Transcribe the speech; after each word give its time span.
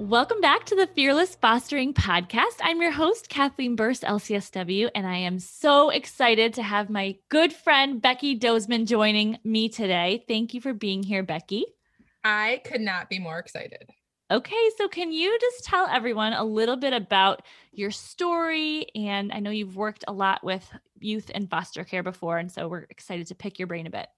Welcome 0.00 0.40
back 0.40 0.64
to 0.64 0.74
the 0.74 0.86
Fearless 0.86 1.34
Fostering 1.34 1.92
Podcast. 1.92 2.56
I'm 2.62 2.80
your 2.80 2.90
host, 2.90 3.28
Kathleen 3.28 3.76
Burse, 3.76 4.00
LCSW, 4.00 4.88
and 4.94 5.06
I 5.06 5.18
am 5.18 5.38
so 5.38 5.90
excited 5.90 6.54
to 6.54 6.62
have 6.62 6.88
my 6.88 7.16
good 7.28 7.52
friend, 7.52 8.00
Becky 8.00 8.38
Dozeman, 8.38 8.86
joining 8.86 9.38
me 9.44 9.68
today. 9.68 10.24
Thank 10.26 10.54
you 10.54 10.62
for 10.62 10.72
being 10.72 11.02
here, 11.02 11.22
Becky. 11.22 11.66
I 12.24 12.62
could 12.64 12.80
not 12.80 13.10
be 13.10 13.18
more 13.18 13.38
excited. 13.38 13.90
Okay, 14.30 14.70
so 14.78 14.88
can 14.88 15.12
you 15.12 15.38
just 15.38 15.66
tell 15.66 15.86
everyone 15.86 16.32
a 16.32 16.44
little 16.44 16.78
bit 16.78 16.94
about 16.94 17.42
your 17.70 17.90
story? 17.90 18.86
And 18.94 19.30
I 19.30 19.40
know 19.40 19.50
you've 19.50 19.76
worked 19.76 20.06
a 20.08 20.14
lot 20.14 20.42
with 20.42 20.66
youth 20.98 21.30
and 21.34 21.50
foster 21.50 21.84
care 21.84 22.02
before, 22.02 22.38
and 22.38 22.50
so 22.50 22.68
we're 22.68 22.86
excited 22.88 23.26
to 23.26 23.34
pick 23.34 23.58
your 23.58 23.68
brain 23.68 23.86
a 23.86 23.90
bit. 23.90 24.08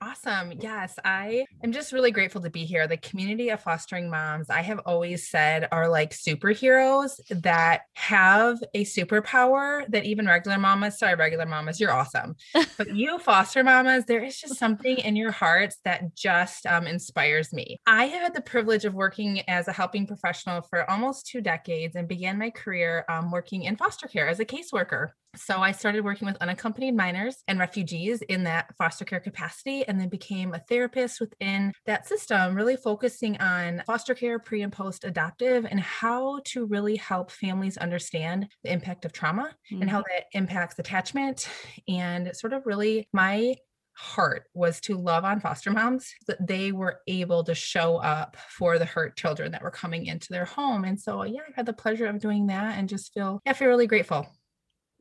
Awesome. 0.00 0.52
Yes, 0.60 0.94
I 1.04 1.44
am 1.64 1.72
just 1.72 1.92
really 1.92 2.10
grateful 2.10 2.40
to 2.42 2.50
be 2.50 2.64
here. 2.64 2.86
The 2.86 2.96
community 2.96 3.48
of 3.48 3.60
fostering 3.60 4.08
moms, 4.08 4.48
I 4.48 4.62
have 4.62 4.80
always 4.86 5.28
said, 5.28 5.66
are 5.72 5.88
like 5.88 6.10
superheroes 6.10 7.20
that 7.30 7.82
have 7.94 8.58
a 8.74 8.84
superpower 8.84 9.84
that 9.88 10.04
even 10.04 10.26
regular 10.26 10.58
mamas, 10.58 10.98
sorry, 10.98 11.14
regular 11.16 11.46
mamas, 11.46 11.80
you're 11.80 11.92
awesome. 11.92 12.36
but 12.76 12.90
you 12.94 13.18
foster 13.18 13.64
mamas, 13.64 14.04
there 14.06 14.22
is 14.22 14.38
just 14.38 14.56
something 14.56 14.98
in 14.98 15.16
your 15.16 15.32
hearts 15.32 15.78
that 15.84 16.14
just 16.14 16.66
um, 16.66 16.86
inspires 16.86 17.52
me. 17.52 17.80
I 17.86 18.04
have 18.04 18.22
had 18.22 18.34
the 18.34 18.40
privilege 18.42 18.84
of 18.84 18.94
working 18.94 19.40
as 19.48 19.66
a 19.66 19.72
helping 19.72 20.06
professional 20.06 20.62
for 20.62 20.88
almost 20.88 21.26
two 21.26 21.40
decades 21.40 21.96
and 21.96 22.06
began 22.06 22.38
my 22.38 22.50
career 22.50 23.04
um, 23.08 23.30
working 23.30 23.64
in 23.64 23.76
foster 23.76 24.06
care 24.06 24.28
as 24.28 24.38
a 24.38 24.44
caseworker. 24.44 25.08
So 25.36 25.58
I 25.58 25.72
started 25.72 26.04
working 26.04 26.26
with 26.26 26.36
unaccompanied 26.40 26.96
minors 26.96 27.36
and 27.46 27.58
refugees 27.58 28.22
in 28.22 28.44
that 28.44 28.74
foster 28.76 29.04
care 29.04 29.20
capacity 29.20 29.86
and 29.86 30.00
then 30.00 30.08
became 30.08 30.54
a 30.54 30.58
therapist 30.58 31.20
within 31.20 31.72
that 31.86 32.08
system, 32.08 32.54
really 32.54 32.76
focusing 32.76 33.36
on 33.38 33.82
foster 33.86 34.14
care, 34.14 34.38
pre 34.38 34.62
and 34.62 34.72
post 34.72 35.04
adoptive, 35.04 35.66
and 35.66 35.80
how 35.80 36.40
to 36.46 36.66
really 36.66 36.96
help 36.96 37.30
families 37.30 37.76
understand 37.76 38.48
the 38.64 38.72
impact 38.72 39.04
of 39.04 39.12
trauma 39.12 39.54
mm-hmm. 39.70 39.82
and 39.82 39.90
how 39.90 39.98
mm-hmm. 39.98 40.16
that 40.16 40.38
impacts 40.38 40.78
attachment. 40.78 41.48
And 41.88 42.34
sort 42.34 42.52
of 42.52 42.66
really 42.66 43.08
my 43.12 43.56
heart 43.98 44.44
was 44.54 44.80
to 44.80 44.96
love 44.96 45.24
on 45.24 45.40
foster 45.40 45.72
moms 45.72 46.14
that 46.28 46.46
they 46.46 46.70
were 46.70 47.00
able 47.08 47.42
to 47.42 47.54
show 47.54 47.96
up 47.96 48.36
for 48.48 48.78
the 48.78 48.84
hurt 48.84 49.16
children 49.16 49.50
that 49.50 49.62
were 49.62 49.72
coming 49.72 50.06
into 50.06 50.28
their 50.30 50.44
home. 50.44 50.84
And 50.84 50.98
so, 50.98 51.24
yeah, 51.24 51.40
I 51.40 51.52
had 51.56 51.66
the 51.66 51.72
pleasure 51.72 52.06
of 52.06 52.20
doing 52.20 52.46
that 52.46 52.78
and 52.78 52.88
just 52.88 53.12
feel, 53.12 53.40
I 53.44 53.54
feel 53.54 53.68
really 53.68 53.88
grateful. 53.88 54.26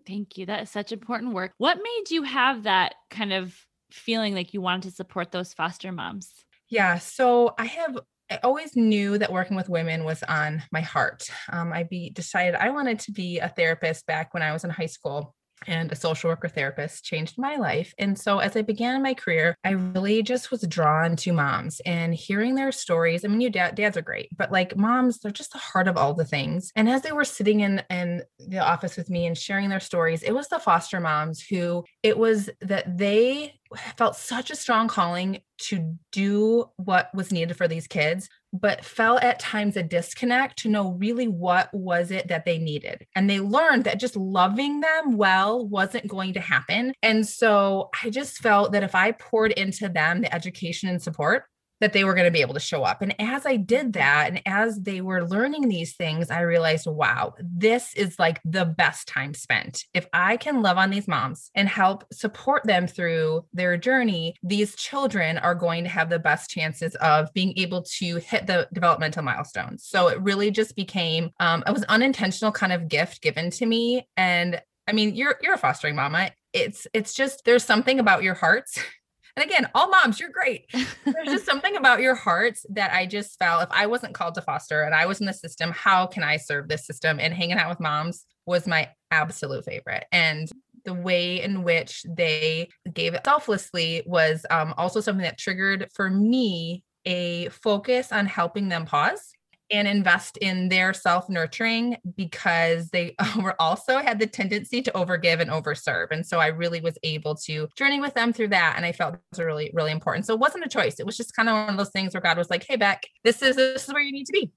Thank 0.07 0.37
you. 0.37 0.45
That 0.45 0.63
is 0.63 0.69
such 0.69 0.91
important 0.91 1.33
work. 1.33 1.51
What 1.57 1.77
made 1.77 2.11
you 2.11 2.23
have 2.23 2.63
that 2.63 2.95
kind 3.09 3.33
of 3.33 3.53
feeling 3.91 4.33
like 4.33 4.53
you 4.53 4.61
wanted 4.61 4.89
to 4.89 4.95
support 4.95 5.31
those 5.31 5.53
foster 5.53 5.91
moms? 5.91 6.31
Yeah. 6.69 6.97
So 6.97 7.53
I 7.59 7.65
have 7.65 7.99
I 8.29 8.39
always 8.43 8.75
knew 8.75 9.17
that 9.17 9.31
working 9.31 9.55
with 9.55 9.69
women 9.69 10.03
was 10.03 10.21
on 10.23 10.61
my 10.71 10.81
heart. 10.81 11.29
Um, 11.49 11.71
I 11.71 11.83
be 11.83 12.09
decided 12.09 12.55
I 12.55 12.71
wanted 12.71 12.99
to 13.01 13.11
be 13.11 13.39
a 13.39 13.47
therapist 13.47 14.05
back 14.05 14.33
when 14.33 14.43
I 14.43 14.51
was 14.51 14.63
in 14.63 14.69
high 14.69 14.87
school 14.87 15.33
and 15.65 15.91
a 15.91 15.95
social 15.95 16.29
worker 16.29 16.47
therapist 16.47 17.03
changed 17.03 17.37
my 17.37 17.55
life. 17.55 17.93
And 17.97 18.17
so 18.17 18.39
as 18.39 18.55
I 18.55 18.61
began 18.61 19.01
my 19.01 19.13
career, 19.13 19.55
I 19.63 19.71
really 19.71 20.21
just 20.21 20.51
was 20.51 20.61
drawn 20.61 21.15
to 21.17 21.33
moms 21.33 21.81
and 21.85 22.13
hearing 22.13 22.55
their 22.55 22.71
stories. 22.71 23.25
I 23.25 23.27
mean, 23.27 23.41
you 23.41 23.49
dad, 23.49 23.75
dads 23.75 23.97
are 23.97 24.01
great, 24.01 24.29
but 24.35 24.51
like 24.51 24.77
moms, 24.77 25.19
they're 25.19 25.31
just 25.31 25.53
the 25.53 25.57
heart 25.57 25.87
of 25.87 25.97
all 25.97 26.13
the 26.13 26.25
things. 26.25 26.71
And 26.75 26.89
as 26.89 27.01
they 27.01 27.11
were 27.11 27.25
sitting 27.25 27.61
in, 27.61 27.81
in 27.89 28.23
the 28.39 28.59
office 28.59 28.97
with 28.97 29.09
me 29.09 29.25
and 29.25 29.37
sharing 29.37 29.69
their 29.69 29.79
stories, 29.79 30.23
it 30.23 30.33
was 30.33 30.47
the 30.47 30.59
foster 30.59 30.99
moms 30.99 31.41
who 31.41 31.83
it 32.03 32.17
was 32.17 32.49
that 32.61 32.97
they 32.97 33.59
felt 33.97 34.15
such 34.15 34.51
a 34.51 34.55
strong 34.55 34.87
calling 34.87 35.41
to 35.57 35.97
do 36.11 36.69
what 36.77 37.13
was 37.13 37.31
needed 37.31 37.57
for 37.57 37.67
these 37.67 37.87
kids 37.87 38.29
but 38.53 38.83
felt 38.83 39.23
at 39.23 39.39
times 39.39 39.77
a 39.77 39.83
disconnect 39.83 40.59
to 40.59 40.69
know 40.69 40.91
really 40.93 41.27
what 41.27 41.69
was 41.73 42.11
it 42.11 42.27
that 42.29 42.45
they 42.45 42.57
needed. 42.57 43.05
And 43.15 43.29
they 43.29 43.39
learned 43.39 43.83
that 43.83 43.99
just 43.99 44.15
loving 44.15 44.79
them 44.79 45.17
well 45.17 45.67
wasn't 45.67 46.07
going 46.07 46.33
to 46.33 46.39
happen. 46.39 46.93
And 47.01 47.27
so 47.27 47.89
i 48.03 48.09
just 48.09 48.37
felt 48.37 48.71
that 48.71 48.83
if 48.83 48.95
i 48.95 49.11
poured 49.11 49.51
into 49.53 49.89
them 49.89 50.21
the 50.21 50.33
education 50.33 50.89
and 50.89 51.01
support 51.01 51.43
that 51.79 51.93
they 51.93 52.03
were 52.03 52.13
going 52.13 52.25
to 52.25 52.31
be 52.31 52.41
able 52.41 52.53
to 52.53 52.59
show 52.59 52.83
up. 52.83 53.01
And 53.01 53.15
as 53.19 53.45
I 53.45 53.55
did 53.55 53.93
that, 53.93 54.29
and 54.29 54.41
as 54.45 54.81
they 54.81 55.01
were 55.01 55.27
learning 55.27 55.67
these 55.67 55.95
things, 55.95 56.31
I 56.31 56.41
realized, 56.41 56.87
wow, 56.87 57.33
this 57.39 57.93
is 57.95 58.17
like 58.17 58.39
the 58.43 58.65
best 58.65 59.07
time 59.07 59.33
spent. 59.33 59.85
If 59.93 60.07
I 60.13 60.37
can 60.37 60.61
love 60.61 60.77
on 60.77 60.89
these 60.89 61.07
moms 61.07 61.51
and 61.55 61.69
help 61.69 62.05
support 62.11 62.63
them 62.65 62.87
through 62.87 63.45
their 63.53 63.77
journey, 63.77 64.35
these 64.43 64.75
children 64.75 65.37
are 65.37 65.55
going 65.55 65.83
to 65.83 65.89
have 65.89 66.09
the 66.09 66.19
best 66.19 66.49
chances 66.49 66.95
of 66.95 67.33
being 67.33 67.53
able 67.57 67.83
to 67.83 68.17
hit 68.17 68.47
the 68.47 68.67
developmental 68.73 69.23
milestones. 69.23 69.85
So 69.85 70.07
it 70.07 70.21
really 70.21 70.51
just 70.51 70.75
became, 70.75 71.31
um, 71.39 71.63
it 71.67 71.71
was 71.71 71.83
unintentional 71.83 72.51
kind 72.51 72.73
of 72.73 72.87
gift 72.87 73.21
given 73.21 73.49
to 73.51 73.65
me. 73.65 74.07
And 74.17 74.61
I 74.87 74.93
mean, 74.93 75.15
you're 75.15 75.35
you're 75.41 75.53
a 75.53 75.57
fostering 75.57 75.95
mama. 75.95 76.31
It's 76.53 76.87
it's 76.93 77.13
just 77.13 77.43
there's 77.43 77.63
something 77.63 77.99
about 77.99 78.23
your 78.23 78.33
hearts 78.33 78.79
and 79.37 79.45
again, 79.45 79.69
all 79.75 79.87
moms, 79.87 80.19
you're 80.19 80.31
great. 80.31 80.65
There's 81.05 81.27
just 81.27 81.45
something 81.45 81.77
about 81.77 82.01
your 82.01 82.15
hearts 82.15 82.65
that 82.69 82.91
I 82.91 83.05
just 83.05 83.37
felt 83.37 83.61
if 83.61 83.69
I 83.71 83.85
wasn't 83.85 84.15
called 84.15 84.33
to 84.33 84.41
foster 84.41 84.81
and 84.81 84.95
I 84.95 85.05
was 85.05 85.19
in 85.19 85.27
the 85.27 85.33
system, 85.33 85.71
how 85.71 86.07
can 86.07 86.23
I 86.23 86.37
serve 86.37 86.67
this 86.67 86.87
system? 86.87 87.19
And 87.19 87.35
hanging 87.35 87.59
out 87.59 87.69
with 87.69 87.79
moms 87.79 88.25
was 88.47 88.65
my 88.65 88.89
absolute 89.11 89.63
favorite. 89.63 90.05
And 90.11 90.49
the 90.85 90.95
way 90.95 91.39
in 91.39 91.63
which 91.63 92.03
they 92.09 92.69
gave 92.91 93.13
it 93.13 93.25
selflessly 93.25 94.01
was 94.07 94.43
um, 94.49 94.73
also 94.75 95.01
something 95.01 95.23
that 95.23 95.37
triggered 95.37 95.87
for 95.93 96.09
me 96.09 96.83
a 97.05 97.49
focus 97.49 98.11
on 98.11 98.25
helping 98.25 98.69
them 98.69 98.85
pause 98.85 99.33
and 99.71 99.87
invest 99.87 100.37
in 100.37 100.69
their 100.69 100.93
self 100.93 101.29
nurturing 101.29 101.97
because 102.15 102.89
they 102.89 103.15
were 103.41 103.55
also 103.59 103.97
had 103.97 104.19
the 104.19 104.27
tendency 104.27 104.81
to 104.81 104.91
overgive 104.91 105.39
and 105.39 105.49
overserve. 105.49 106.07
And 106.11 106.25
so 106.25 106.39
I 106.39 106.47
really 106.47 106.81
was 106.81 106.97
able 107.03 107.35
to 107.35 107.67
journey 107.75 107.99
with 107.99 108.13
them 108.13 108.33
through 108.33 108.49
that. 108.49 108.73
And 108.77 108.85
I 108.85 108.91
felt 108.91 109.15
it 109.15 109.21
was 109.31 109.39
really, 109.39 109.71
really 109.73 109.91
important. 109.91 110.25
So 110.25 110.33
it 110.33 110.39
wasn't 110.39 110.65
a 110.65 110.69
choice. 110.69 110.99
It 110.99 111.05
was 111.05 111.17
just 111.17 111.35
kind 111.35 111.49
of 111.49 111.53
one 111.53 111.69
of 111.69 111.77
those 111.77 111.91
things 111.91 112.13
where 112.13 112.21
God 112.21 112.37
was 112.37 112.49
like, 112.49 112.65
hey, 112.67 112.75
Beck, 112.75 113.07
this 113.23 113.41
is 113.41 113.55
this 113.55 113.87
is 113.87 113.93
where 113.93 114.03
you 114.03 114.11
need 114.11 114.25
to 114.25 114.33
be. 114.33 114.51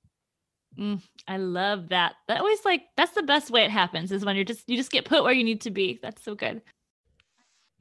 Mm, 0.79 1.03
I 1.27 1.37
love 1.37 1.89
that. 1.89 2.15
That 2.29 2.39
always 2.39 2.65
like 2.65 2.83
that's 2.97 3.13
the 3.13 3.23
best 3.23 3.51
way 3.51 3.65
it 3.65 3.71
happens 3.71 4.13
is 4.13 4.25
when 4.25 4.37
you're 4.37 4.45
just 4.45 4.69
you 4.69 4.77
just 4.77 4.93
get 4.93 5.05
put 5.05 5.25
where 5.25 5.33
you 5.33 5.45
need 5.45 5.63
to 5.63 5.71
be. 5.71 5.99
That's 6.03 6.23
so 6.23 6.35
good. 6.35 6.63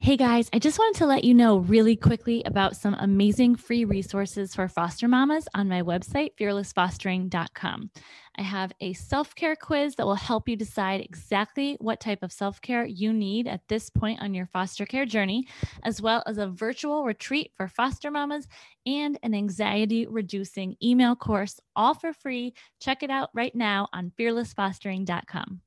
Hey 0.02 0.16
guys, 0.16 0.48
I 0.50 0.58
just 0.58 0.78
wanted 0.78 0.98
to 1.00 1.06
let 1.06 1.24
you 1.24 1.34
know 1.34 1.58
really 1.58 1.94
quickly 1.94 2.42
about 2.46 2.74
some 2.74 2.96
amazing 3.00 3.54
free 3.54 3.84
resources 3.84 4.54
for 4.54 4.66
foster 4.66 5.06
mamas 5.06 5.46
on 5.52 5.68
my 5.68 5.82
website, 5.82 6.30
fearlessfostering.com. 6.40 7.90
I 8.38 8.42
have 8.42 8.72
a 8.80 8.94
self 8.94 9.34
care 9.34 9.54
quiz 9.56 9.96
that 9.96 10.06
will 10.06 10.14
help 10.14 10.48
you 10.48 10.56
decide 10.56 11.02
exactly 11.02 11.76
what 11.80 12.00
type 12.00 12.22
of 12.22 12.32
self 12.32 12.62
care 12.62 12.86
you 12.86 13.12
need 13.12 13.46
at 13.46 13.68
this 13.68 13.90
point 13.90 14.22
on 14.22 14.32
your 14.32 14.46
foster 14.46 14.86
care 14.86 15.04
journey, 15.04 15.46
as 15.82 16.00
well 16.00 16.22
as 16.26 16.38
a 16.38 16.46
virtual 16.46 17.04
retreat 17.04 17.52
for 17.54 17.68
foster 17.68 18.10
mamas 18.10 18.48
and 18.86 19.18
an 19.22 19.34
anxiety 19.34 20.06
reducing 20.06 20.76
email 20.82 21.14
course, 21.14 21.60
all 21.76 21.92
for 21.92 22.14
free. 22.14 22.54
Check 22.80 23.02
it 23.02 23.10
out 23.10 23.28
right 23.34 23.54
now 23.54 23.86
on 23.92 24.12
fearlessfostering.com. 24.18 25.60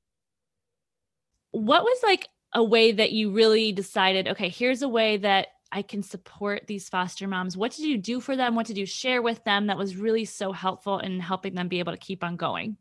What 1.51 1.83
was 1.83 1.99
like 2.01 2.29
a 2.53 2.63
way 2.63 2.91
that 2.91 3.11
you 3.11 3.31
really 3.31 3.71
decided, 3.71 4.27
okay, 4.27 4.49
here's 4.49 4.81
a 4.81 4.89
way 4.89 5.17
that 5.17 5.47
I 5.71 5.81
can 5.81 6.03
support 6.03 6.67
these 6.67 6.87
foster 6.87 7.27
moms? 7.27 7.57
What 7.57 7.71
did 7.71 7.85
you 7.85 7.97
do 7.97 8.19
for 8.19 8.35
them? 8.35 8.55
What 8.55 8.67
did 8.67 8.77
you 8.77 8.85
share 8.85 9.21
with 9.21 9.43
them 9.43 9.67
that 9.67 9.77
was 9.77 9.95
really 9.95 10.25
so 10.25 10.51
helpful 10.51 10.99
in 10.99 11.19
helping 11.19 11.55
them 11.55 11.67
be 11.67 11.79
able 11.79 11.93
to 11.93 11.97
keep 11.97 12.23
on 12.23 12.35
going? 12.35 12.77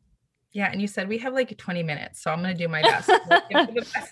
Yeah, 0.52 0.70
and 0.70 0.82
you 0.82 0.86
said 0.86 1.08
we 1.08 1.16
have 1.19 1.32
like 1.32 1.56
20 1.56 1.82
minutes, 1.82 2.22
so 2.22 2.30
I'm 2.30 2.42
going 2.42 2.54
to 2.54 2.62
do 2.62 2.69
my 2.69 2.82
best. 2.82 3.10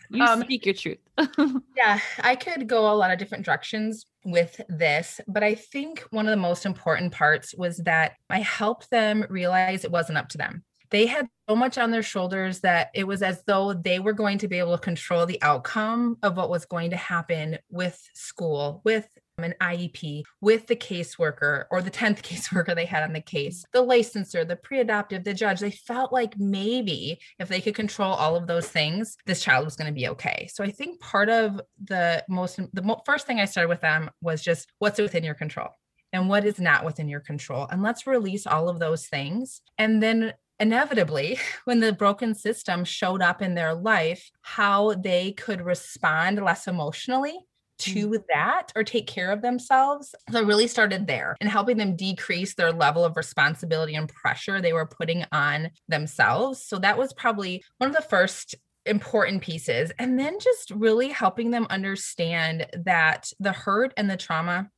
you 0.09 0.25
um, 0.25 0.41
speak 0.41 0.65
your 0.65 0.75
truth. 0.75 0.99
yeah, 1.77 2.01
I 2.21 2.35
could 2.35 2.67
go 2.67 2.91
a 2.91 2.97
lot 2.97 3.11
of 3.11 3.19
different 3.19 3.45
directions 3.45 4.07
with 4.25 4.59
this, 4.71 5.21
but 5.29 5.43
I 5.43 5.55
think 5.55 6.01
one 6.11 6.27
of 6.27 6.31
the 6.31 6.41
most 6.41 6.65
important 6.65 7.13
parts 7.13 7.55
was 7.55 7.77
that 7.79 8.13
I 8.31 8.41
helped 8.41 8.91
them 8.91 9.27
realize 9.29 9.85
it 9.85 9.91
wasn't 9.91 10.17
up 10.17 10.31
to 10.31 10.39
them 10.39 10.65
they 10.91 11.07
had 11.07 11.29
so 11.49 11.57
much 11.57 11.79
on 11.79 11.91
their 11.91 12.03
shoulders 12.03 12.61
that 12.61 12.91
it 12.95 13.07
was 13.07 13.23
as 13.23 13.43
though 13.47 13.73
they 13.73 13.99
were 13.99 14.13
going 14.13 14.39
to 14.39 14.49
be 14.49 14.59
able 14.59 14.77
to 14.77 14.83
control 14.83 15.27
the 15.27 15.41
outcome 15.43 16.19
of 16.23 16.37
what 16.37 16.51
was 16.51 16.65
going 16.65 16.91
to 16.91 16.97
happen 16.97 17.59
with 17.71 18.01
school, 18.15 18.81
with 18.85 19.09
an 19.45 19.55
IEP 19.61 20.23
with 20.41 20.67
the 20.67 20.77
caseworker 20.77 21.65
or 21.71 21.83
the 21.83 21.91
10th 21.91 22.23
caseworker 22.23 22.75
they 22.75 22.85
had 22.85 23.03
on 23.03 23.13
the 23.13 23.21
case, 23.21 23.65
the 23.73 23.83
licensor, 23.83 24.45
the 24.45 24.57
pre 24.57 24.81
adoptive, 24.81 25.25
the 25.25 25.35
judge. 25.35 25.61
They 25.61 25.71
felt 25.71 26.13
like 26.13 26.39
maybe 26.39 27.21
if 27.39 27.49
they 27.49 27.61
could 27.61 27.75
control 27.75 28.13
all 28.13 28.37
of 28.37 28.47
those 28.47 28.69
things, 28.69 29.17
this 29.27 29.43
child 29.43 29.65
was 29.65 29.77
going 29.77 29.89
to 29.89 29.99
be 29.99 30.09
okay. 30.09 30.49
So 30.53 30.65
I 30.65 30.71
think 30.71 31.01
part 31.01 31.29
of 31.29 31.61
the 31.83 32.25
most, 32.29 32.61
the 32.73 32.83
mo- 32.83 33.03
first 33.07 33.27
thing 33.27 33.41
I 33.41 33.45
started 33.45 33.69
with 33.69 33.81
them 33.81 34.11
was 34.21 34.43
just 34.43 34.71
what's 34.79 34.99
within 34.99 35.25
your 35.25 35.35
control 35.35 35.69
and 36.13 36.29
what 36.29 36.45
is 36.45 36.59
not 36.59 36.85
within 36.85 37.09
your 37.09 37.21
control. 37.21 37.67
And 37.71 37.83
let's 37.83 38.07
release 38.07 38.47
all 38.47 38.69
of 38.69 38.79
those 38.79 39.07
things. 39.07 39.61
And 39.79 40.03
then 40.03 40.35
inevitably, 40.61 41.39
when 41.65 41.81
the 41.81 41.93
broken 41.93 42.35
system 42.35 42.85
showed 42.85 43.23
up 43.23 43.43
in 43.43 43.55
their 43.55 43.75
life, 43.75 44.31
how 44.43 44.95
they 44.95 45.33
could 45.33 45.63
respond 45.63 46.43
less 46.43 46.69
emotionally 46.69 47.39
to 47.79 48.11
mm. 48.11 48.23
that 48.29 48.71
or 48.77 48.85
take 48.85 49.07
care 49.07 49.33
of 49.33 49.43
themselves. 49.43 50.15
So 50.31 50.39
I 50.39 50.43
really 50.43 50.67
started 50.67 51.07
there 51.07 51.35
and 51.41 51.49
helping 51.49 51.79
them 51.79 51.97
decrease 51.97 52.55
their 52.55 52.73
level 52.73 53.05
of 53.05 53.17
responsibility 53.17 53.95
and 53.95 54.09
pressure 54.09 54.61
they 54.61 54.75
were 54.75 54.87
putting 54.87 55.25
on 55.33 55.71
themselves. 55.89 56.63
So 56.63 56.79
that 56.79 56.99
was 56.99 57.13
probably 57.15 57.65
one 57.79 57.89
of 57.89 57.97
the 57.97 58.03
first 58.03 58.55
important 58.87 59.43
pieces. 59.43 59.93
And 59.99 60.19
then 60.19 60.39
just 60.39 60.71
really 60.71 61.09
helping 61.09 61.51
them 61.51 61.67
understand 61.71 62.67
that 62.85 63.33
the 63.39 63.53
hurt 63.53 63.93
and 63.97 64.11
the 64.11 64.17
trauma 64.17 64.71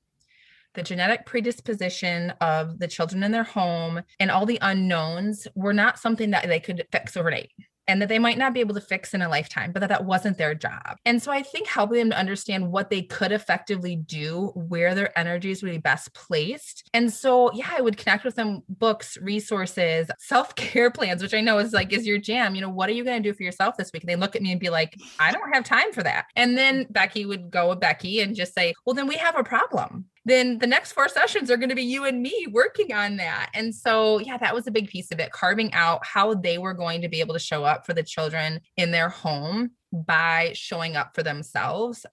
the 0.75 0.83
genetic 0.83 1.27
predisposition 1.27 2.31
of 2.41 2.79
the 2.79 2.89
children 2.89 3.23
in 3.23 3.33
their 3.33 3.45
home 3.45 4.03
and 4.19 4.31
all 4.31 4.47
the 4.47 4.59
unknowns 4.63 5.47
were 5.55 5.75
not 5.75 5.99
something 5.99 6.31
that 6.31 6.47
they 6.47 6.61
could 6.61 6.87
fix 6.91 7.17
overnight 7.17 7.51
and 7.89 8.01
that 8.01 8.09
they 8.09 8.19
might 8.19 8.39
not 8.39 8.55
be 8.55 8.61
able 8.61 8.75
to 8.75 8.81
fix 8.81 9.13
in 9.13 9.23
a 9.23 9.29
lifetime, 9.29 9.73
but 9.73 9.81
that 9.81 9.89
that 9.89 10.05
wasn't 10.05 10.39
their 10.39 10.55
job. 10.55 10.97
And 11.05 11.23
so 11.23 11.33
I 11.33 11.43
think 11.43 11.67
helping 11.67 11.99
them 11.99 12.11
to 12.11 12.19
understand 12.19 12.71
what 12.71 12.91
they 12.91 13.03
could 13.03 13.33
effectively 13.33 13.97
do, 13.97 14.53
where 14.55 14.95
their 14.95 15.17
energies 15.19 15.63
would 15.63 15.73
be 15.73 15.79
best 15.79 16.15
placed. 16.15 16.89
And 16.95 17.13
so, 17.13 17.53
yeah, 17.53 17.69
I 17.71 17.81
would 17.81 17.97
connect 17.97 18.25
with 18.25 18.37
them 18.37 18.63
books, 18.69 19.19
resources, 19.21 20.11
self 20.19 20.55
care 20.55 20.91
plans, 20.93 21.23
which 21.23 21.35
I 21.35 21.41
know 21.41 21.59
is 21.59 21.73
like, 21.73 21.93
is 21.93 22.07
your 22.07 22.19
jam. 22.19 22.55
You 22.55 22.61
know, 22.61 22.71
what 22.71 22.89
are 22.89 22.93
you 22.93 23.05
going 23.05 23.23
to 23.23 23.29
do 23.29 23.35
for 23.35 23.43
yourself 23.43 23.77
this 23.77 23.91
week? 23.93 24.05
And 24.05 24.11
they 24.11 24.17
look 24.17 24.37
at 24.37 24.43
me 24.43 24.53
and 24.53 24.61
be 24.61 24.71
like, 24.71 24.97
I 25.19 25.33
don't 25.33 25.53
have 25.53 25.65
time 25.65 25.93
for 25.93 26.03
that. 26.03 26.27
And 26.37 26.57
then 26.57 26.87
Becky 26.91 27.27
would 27.27 27.51
go 27.51 27.71
with 27.71 27.81
Becky 27.81 28.21
and 28.21 28.37
just 28.37 28.55
say, 28.55 28.75
well, 28.87 28.95
then 28.95 29.09
we 29.09 29.17
have 29.17 29.37
a 29.37 29.45
problem 29.45 30.07
then 30.25 30.59
the 30.59 30.67
next 30.67 30.93
four 30.93 31.09
sessions 31.09 31.51
are 31.51 31.57
going 31.57 31.69
to 31.69 31.75
be 31.75 31.83
you 31.83 32.05
and 32.05 32.23
me 32.23 32.47
working 32.51 32.93
on 32.93 33.17
that. 33.17 33.51
And 33.55 33.75
so, 33.75 34.19
yeah, 34.19 34.39
that 34.39 34.55
was 34.55 34.67
a 34.67 34.71
big 34.71 34.89
piece 34.89 35.11
of 35.11 35.19
it, 35.19 35.33
carving 35.33 35.73
out 35.75 36.05
how 36.07 36.35
they 36.35 36.59
were 36.59 36.75
going 36.75 37.03
to 37.03 37.09
be 37.09 37.21
able 37.21 37.35
to 37.35 37.41
show 37.41 37.65
up 37.65 37.85
for 37.85 37.93
the 37.93 38.03
children 38.03 38.61
in 38.77 38.93
their 38.93 39.09
home 39.09 39.73
by 39.93 40.53
showing 40.55 40.97
up 40.97 41.15
for 41.15 41.23
themselves. 41.23 42.07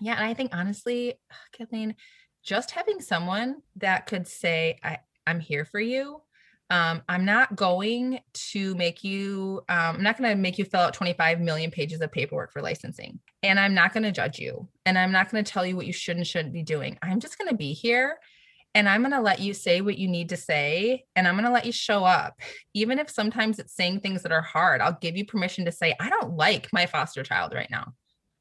Yeah. 0.00 0.14
And 0.14 0.24
I 0.24 0.34
think 0.34 0.54
honestly, 0.54 1.14
Kathleen, 1.52 1.96
just 2.42 2.70
having 2.70 3.00
someone 3.00 3.56
that 3.76 4.06
could 4.06 4.26
say, 4.26 4.78
I, 4.82 4.98
I'm 5.26 5.40
here 5.40 5.66
for 5.66 5.80
you 5.80 6.22
um, 6.70 7.02
I'm 7.08 7.24
not 7.24 7.56
going 7.56 8.20
to 8.32 8.74
make 8.76 9.02
you, 9.02 9.62
um, 9.68 9.96
I'm 9.96 10.02
not 10.02 10.16
going 10.16 10.30
to 10.30 10.36
make 10.36 10.56
you 10.56 10.64
fill 10.64 10.80
out 10.80 10.94
25 10.94 11.40
million 11.40 11.70
pages 11.70 12.00
of 12.00 12.12
paperwork 12.12 12.52
for 12.52 12.62
licensing. 12.62 13.18
And 13.42 13.58
I'm 13.58 13.74
not 13.74 13.92
going 13.92 14.04
to 14.04 14.12
judge 14.12 14.38
you. 14.38 14.68
And 14.86 14.96
I'm 14.96 15.10
not 15.10 15.30
going 15.30 15.44
to 15.44 15.52
tell 15.52 15.66
you 15.66 15.76
what 15.76 15.86
you 15.86 15.92
should 15.92 16.16
and 16.16 16.26
shouldn't 16.26 16.54
be 16.54 16.62
doing. 16.62 16.96
I'm 17.02 17.18
just 17.18 17.38
going 17.38 17.50
to 17.50 17.56
be 17.56 17.72
here 17.72 18.18
and 18.74 18.88
I'm 18.88 19.02
going 19.02 19.12
to 19.12 19.20
let 19.20 19.40
you 19.40 19.52
say 19.52 19.80
what 19.80 19.98
you 19.98 20.06
need 20.06 20.28
to 20.28 20.36
say. 20.36 21.04
And 21.16 21.26
I'm 21.26 21.34
going 21.34 21.44
to 21.44 21.50
let 21.50 21.66
you 21.66 21.72
show 21.72 22.04
up. 22.04 22.40
Even 22.72 22.98
if 22.98 23.10
sometimes 23.10 23.58
it's 23.58 23.74
saying 23.74 24.00
things 24.00 24.22
that 24.22 24.32
are 24.32 24.42
hard, 24.42 24.80
I'll 24.80 24.98
give 25.00 25.16
you 25.16 25.24
permission 25.24 25.64
to 25.64 25.72
say, 25.72 25.94
I 25.98 26.08
don't 26.08 26.36
like 26.36 26.68
my 26.72 26.86
foster 26.86 27.24
child 27.24 27.52
right 27.52 27.70
now. 27.70 27.94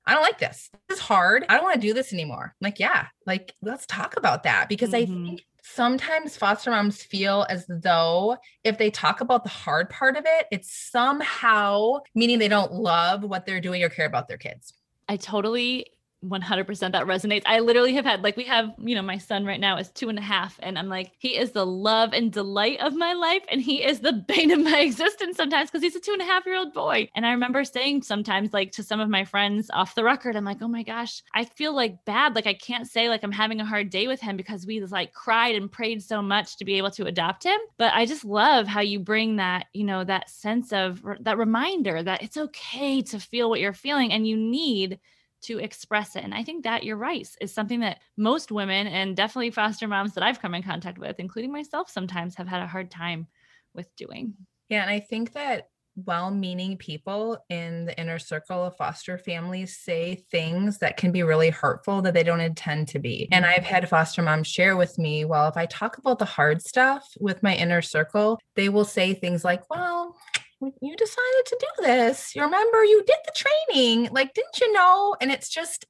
I 0.06 0.14
don't 0.14 0.24
like 0.24 0.40
this. 0.40 0.70
This 0.88 1.00
is 1.00 1.04
hard. 1.04 1.46
I 1.50 1.56
don't 1.56 1.64
want 1.64 1.82
to 1.82 1.88
do 1.88 1.94
this 1.94 2.14
anymore. 2.14 2.56
I'm 2.60 2.66
like, 2.66 2.80
yeah, 2.80 3.08
like 3.26 3.54
let's 3.62 3.86
talk 3.86 4.18
about 4.18 4.44
that 4.44 4.70
because 4.70 4.92
mm-hmm. 4.92 5.14
I 5.14 5.28
think 5.28 5.42
sometimes 5.64 6.38
foster 6.38 6.72
moms 6.72 7.04
feel 7.04 7.46
as 7.50 7.66
though 7.68 8.38
if 8.64 8.78
they 8.78 8.90
talk 8.90 9.22
about 9.22 9.44
the 9.44 9.50
hard 9.50 9.90
part 9.90 10.18
of 10.18 10.26
it, 10.26 10.48
it's 10.52 10.72
somehow 10.92 12.00
meaning 12.16 12.40
they 12.40 12.48
don't 12.48 12.74
love 12.74 13.24
what 13.24 13.46
they're 13.46 13.62
doing 13.62 13.84
or 13.84 13.90
care 13.90 14.06
about 14.06 14.28
their 14.28 14.38
kids. 14.38 14.74
I 15.08 15.18
totally 15.18 15.88
100% 16.24 16.92
that 16.92 17.06
resonates. 17.06 17.44
I 17.46 17.60
literally 17.60 17.94
have 17.94 18.06
had, 18.06 18.24
like, 18.24 18.36
we 18.36 18.44
have, 18.46 18.74
you 18.78 18.96
know, 18.96 19.02
my 19.02 19.18
son 19.18 19.46
right 19.46 19.60
now 19.60 19.78
is 19.78 19.90
two 19.90 20.10
and 20.10 20.20
a 20.20 20.22
half, 20.22 20.60
and 20.62 20.78
I'm 20.78 20.90
like, 20.90 21.12
he 21.18 21.38
is 21.38 21.52
the 21.52 21.66
love 21.66 22.14
and 22.14 22.32
delight 22.32 22.80
of 22.82 22.94
my 22.96 23.14
life. 23.14 23.44
And 23.50 23.62
he 23.62 23.84
is 23.84 24.00
the 24.00 24.14
bane 24.14 24.52
of 24.52 24.60
my 24.60 24.80
existence 24.82 25.38
sometimes 25.38 25.70
because 25.70 25.84
he's 25.84 25.96
a 25.96 26.00
two 26.00 26.12
and 26.12 26.22
a 26.22 26.26
half 26.26 26.46
year 26.46 26.58
old 26.58 26.74
boy. 26.74 27.10
And 27.16 27.26
I 27.26 27.32
remember 27.32 27.64
saying 27.64 28.04
sometimes, 28.04 28.54
like, 28.54 28.72
to 28.74 28.84
some 28.84 29.00
of 29.00 29.10
my 29.10 29.24
friends 29.24 29.70
off 29.74 29.96
the 29.96 30.04
record, 30.04 30.36
I'm 30.36 30.46
like, 30.46 30.62
oh 30.62 30.68
my 30.68 30.84
gosh, 30.84 31.24
I 31.34 31.46
feel 31.46 31.74
like 31.74 32.04
bad. 32.06 32.36
Like, 32.36 32.48
I 32.48 32.54
can't 32.54 32.88
say, 32.88 33.08
like, 33.08 33.24
I'm 33.24 33.32
having 33.32 33.62
a 33.62 33.66
hard 33.66 33.90
day 33.90 34.08
with 34.08 34.20
him 34.20 34.36
because 34.36 34.66
we 34.66 34.80
like 34.80 35.14
cried 35.14 35.56
and 35.56 35.72
prayed 35.72 36.02
so 36.02 36.22
much 36.22 36.58
to 36.58 36.66
be 36.66 36.76
able 36.76 36.92
to 36.92 37.06
adopt 37.06 37.44
him. 37.44 37.60
But 37.78 37.94
I 37.94 38.06
just 38.06 38.26
love 38.26 38.68
how 38.68 38.82
you 38.82 39.00
bring 39.00 39.38
that, 39.38 39.68
you 39.74 39.84
know, 39.84 40.04
that 40.04 40.30
sense 40.30 40.74
of 40.74 41.04
that 41.22 41.38
reminder 41.38 42.02
that 42.02 42.24
it's 42.24 42.38
okay 42.38 43.02
to 43.04 43.20
feel 43.20 43.50
what 43.50 43.60
you're 43.60 43.74
feeling 43.74 44.12
and 44.12 44.28
you 44.28 44.38
need 44.38 45.00
to 45.42 45.60
express 45.60 46.16
it. 46.16 46.24
And 46.24 46.34
I 46.34 46.44
think 46.44 46.64
that 46.64 46.84
you're 46.84 46.98
right 46.98 47.28
is 47.42 47.54
something 47.54 47.80
that 47.82 48.00
most 48.18 48.52
women 48.52 48.88
and 48.88 49.16
definitely 49.16 49.52
foster 49.52 49.88
moms 49.88 50.14
that 50.14 50.24
I've 50.24 50.42
come 50.42 50.56
in 50.56 50.64
contact 50.64 50.98
with, 50.98 51.20
including 51.20 51.52
myself 51.52 51.90
sometimes, 51.90 52.36
have 52.36 52.48
had 52.48 52.62
a 52.62 52.68
hard 52.68 52.92
time 52.92 53.28
with 53.74 53.94
doing. 53.96 54.34
Yeah. 54.70 54.82
And 54.82 54.92
I 54.92 55.00
think 55.00 55.34
that 55.34 55.70
well 56.06 56.32
meaning 56.32 56.78
people 56.78 57.38
in 57.50 57.86
the 57.86 58.00
inner 58.00 58.20
circle 58.20 58.64
of 58.66 58.78
foster 58.78 59.18
families 59.18 59.78
say 59.78 60.24
things 60.32 60.78
that 60.78 60.98
can 60.98 61.12
be 61.12 61.24
really 61.24 61.50
hurtful 61.50 62.02
that 62.02 62.14
they 62.14 62.24
don't 62.24 62.40
intend 62.40 62.88
to 62.90 63.00
be. 63.00 63.28
And 63.32 63.46
I've 63.46 63.64
mm-hmm. 63.64 63.74
had 63.74 63.90
foster 63.90 64.22
moms 64.22 64.48
share 64.48 64.78
with 64.78 64.98
me, 64.98 65.26
well, 65.26 65.48
if 65.48 65.58
I 65.58 65.66
talk 65.66 65.98
about 65.98 66.20
the 66.20 66.26
hard 66.26 66.62
stuff 66.62 67.08
with 67.20 67.44
my 67.44 67.56
inner 67.56 67.82
circle, 67.82 68.40
they 68.56 68.70
will 68.70 68.86
say 68.86 69.14
things 69.14 69.44
like, 69.44 69.70
well, 69.70 70.16
you 70.62 70.96
decided 70.96 71.46
to 71.46 71.58
do 71.60 71.84
this. 71.86 72.36
You 72.36 72.44
remember 72.44 72.84
you 72.84 73.04
did 73.06 73.18
the 73.26 73.34
training. 73.36 74.10
Like, 74.12 74.34
didn't 74.34 74.60
you 74.60 74.72
know? 74.74 75.16
And 75.22 75.32
it's 75.32 75.50
just, 75.50 75.86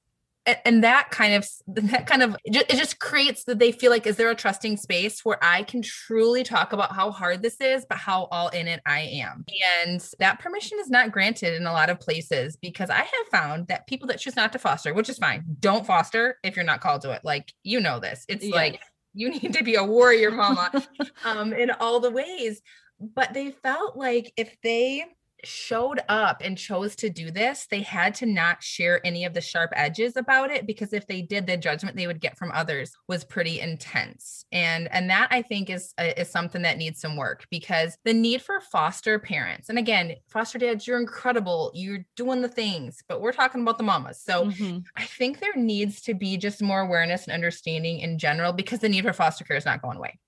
and 0.66 0.84
that 0.84 1.10
kind 1.12 1.34
of 1.34 1.48
that 1.68 2.08
kind 2.08 2.24
of 2.24 2.36
it 2.44 2.70
just 2.70 3.00
creates 3.00 3.44
that 3.46 3.60
they 3.60 3.72
feel 3.72 3.92
like 3.92 4.08
is 4.08 4.16
there 4.16 4.30
a 4.30 4.36
trusting 4.36 4.78
space 4.78 5.24
where 5.24 5.38
i 5.44 5.64
can 5.64 5.82
truly 5.82 6.44
talk 6.44 6.74
about 6.74 6.96
how 6.96 7.12
hard 7.12 7.42
this 7.42 7.60
is 7.62 7.86
but 7.88 7.98
how 7.98 8.28
all 8.32 8.48
in 8.50 8.68
it 8.68 8.82
i 8.86 9.00
am 9.00 9.46
and 9.84 10.10
that 10.20 10.40
permission 10.40 10.78
is 10.80 10.90
not 10.90 11.12
granted 11.12 11.54
in 11.54 11.66
a 11.66 11.72
lot 11.72 11.90
of 11.90 12.00
places 12.00 12.56
because 12.58 12.90
i 12.90 12.98
have 12.98 13.28
found 13.32 13.68
that 13.68 13.86
people 13.88 14.08
that 14.08 14.20
choose 14.20 14.36
not 14.36 14.52
to 14.52 14.60
foster 14.60 14.94
which 14.94 15.10
is 15.10 15.18
fine 15.18 15.44
don't 15.60 15.86
foster 15.86 16.38
if 16.44 16.56
you're 16.56 16.66
not 16.66 16.82
called 16.82 17.02
to 17.02 17.12
it 17.12 17.22
like 17.24 17.54
you 17.64 17.80
know 17.80 18.00
this 18.00 18.26
it's 18.28 18.46
yes. 18.46 18.56
like 18.56 18.82
you 19.14 19.30
need 19.30 19.54
to 19.54 19.64
be 19.64 19.76
a 19.76 19.84
warrior 19.84 20.32
mama 20.32 20.72
um 21.26 21.54
in 21.54 21.70
all 21.80 22.00
the 22.00 22.12
ways 22.12 22.62
but 23.00 23.34
they 23.34 23.52
felt 23.52 23.96
like 23.98 24.32
if 24.38 24.56
they 24.62 25.06
showed 25.44 26.02
up 26.10 26.42
and 26.44 26.58
chose 26.58 26.96
to 26.98 27.10
do 27.10 27.32
this, 27.32 27.68
they 27.70 27.82
had 27.82 28.16
to 28.16 28.26
not 28.26 28.64
share 28.64 29.06
any 29.06 29.26
of 29.26 29.34
the 29.34 29.42
sharp 29.42 29.72
edges 29.76 30.16
about 30.16 30.52
it 30.52 30.68
because 30.68 30.94
if 30.94 31.08
they 31.08 31.22
did, 31.22 31.48
the 31.48 31.58
judgment 31.58 31.96
they 31.96 32.08
would 32.08 32.20
get 32.20 32.38
from 32.38 32.52
others 32.52 32.92
was 33.08 33.24
pretty 33.24 33.60
intense. 33.60 34.46
And 34.52 34.92
and 34.92 35.10
that 35.10 35.28
I 35.32 35.42
think 35.42 35.70
is 35.70 35.94
uh, 35.98 36.12
is 36.18 36.30
something 36.30 36.62
that 36.64 36.78
needs 36.78 37.00
some 37.00 37.16
work 37.16 37.46
because 37.50 37.98
the 38.06 38.14
need 38.14 38.42
for 38.42 38.60
foster 38.60 39.20
parents. 39.20 39.70
And 39.70 39.78
again, 39.78 40.16
foster 40.30 40.58
dads, 40.58 40.88
you're 40.88 41.00
incredible. 41.00 41.72
You're 41.74 42.06
doing 42.16 42.42
the 42.42 42.50
things, 42.50 43.04
but 43.08 43.22
we're 43.22 43.32
talking 43.32 43.62
about 43.62 43.78
the 43.78 43.84
mamas. 43.84 44.22
So 44.22 44.46
mm-hmm. 44.46 44.80
I 44.96 45.04
think 45.04 45.40
there 45.40 45.56
needs 45.56 46.02
to 46.02 46.14
be 46.14 46.38
just 46.38 46.62
more 46.62 46.82
awareness 46.82 47.26
and 47.26 47.34
understanding 47.34 48.00
in 48.00 48.18
general 48.18 48.54
because 48.54 48.80
the 48.80 48.90
need 48.90 49.06
for 49.06 49.14
foster 49.14 49.44
care 49.44 49.58
is 49.58 49.66
not 49.66 49.82
going 49.82 49.98
away. 49.98 50.20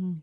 Mm 0.00 0.20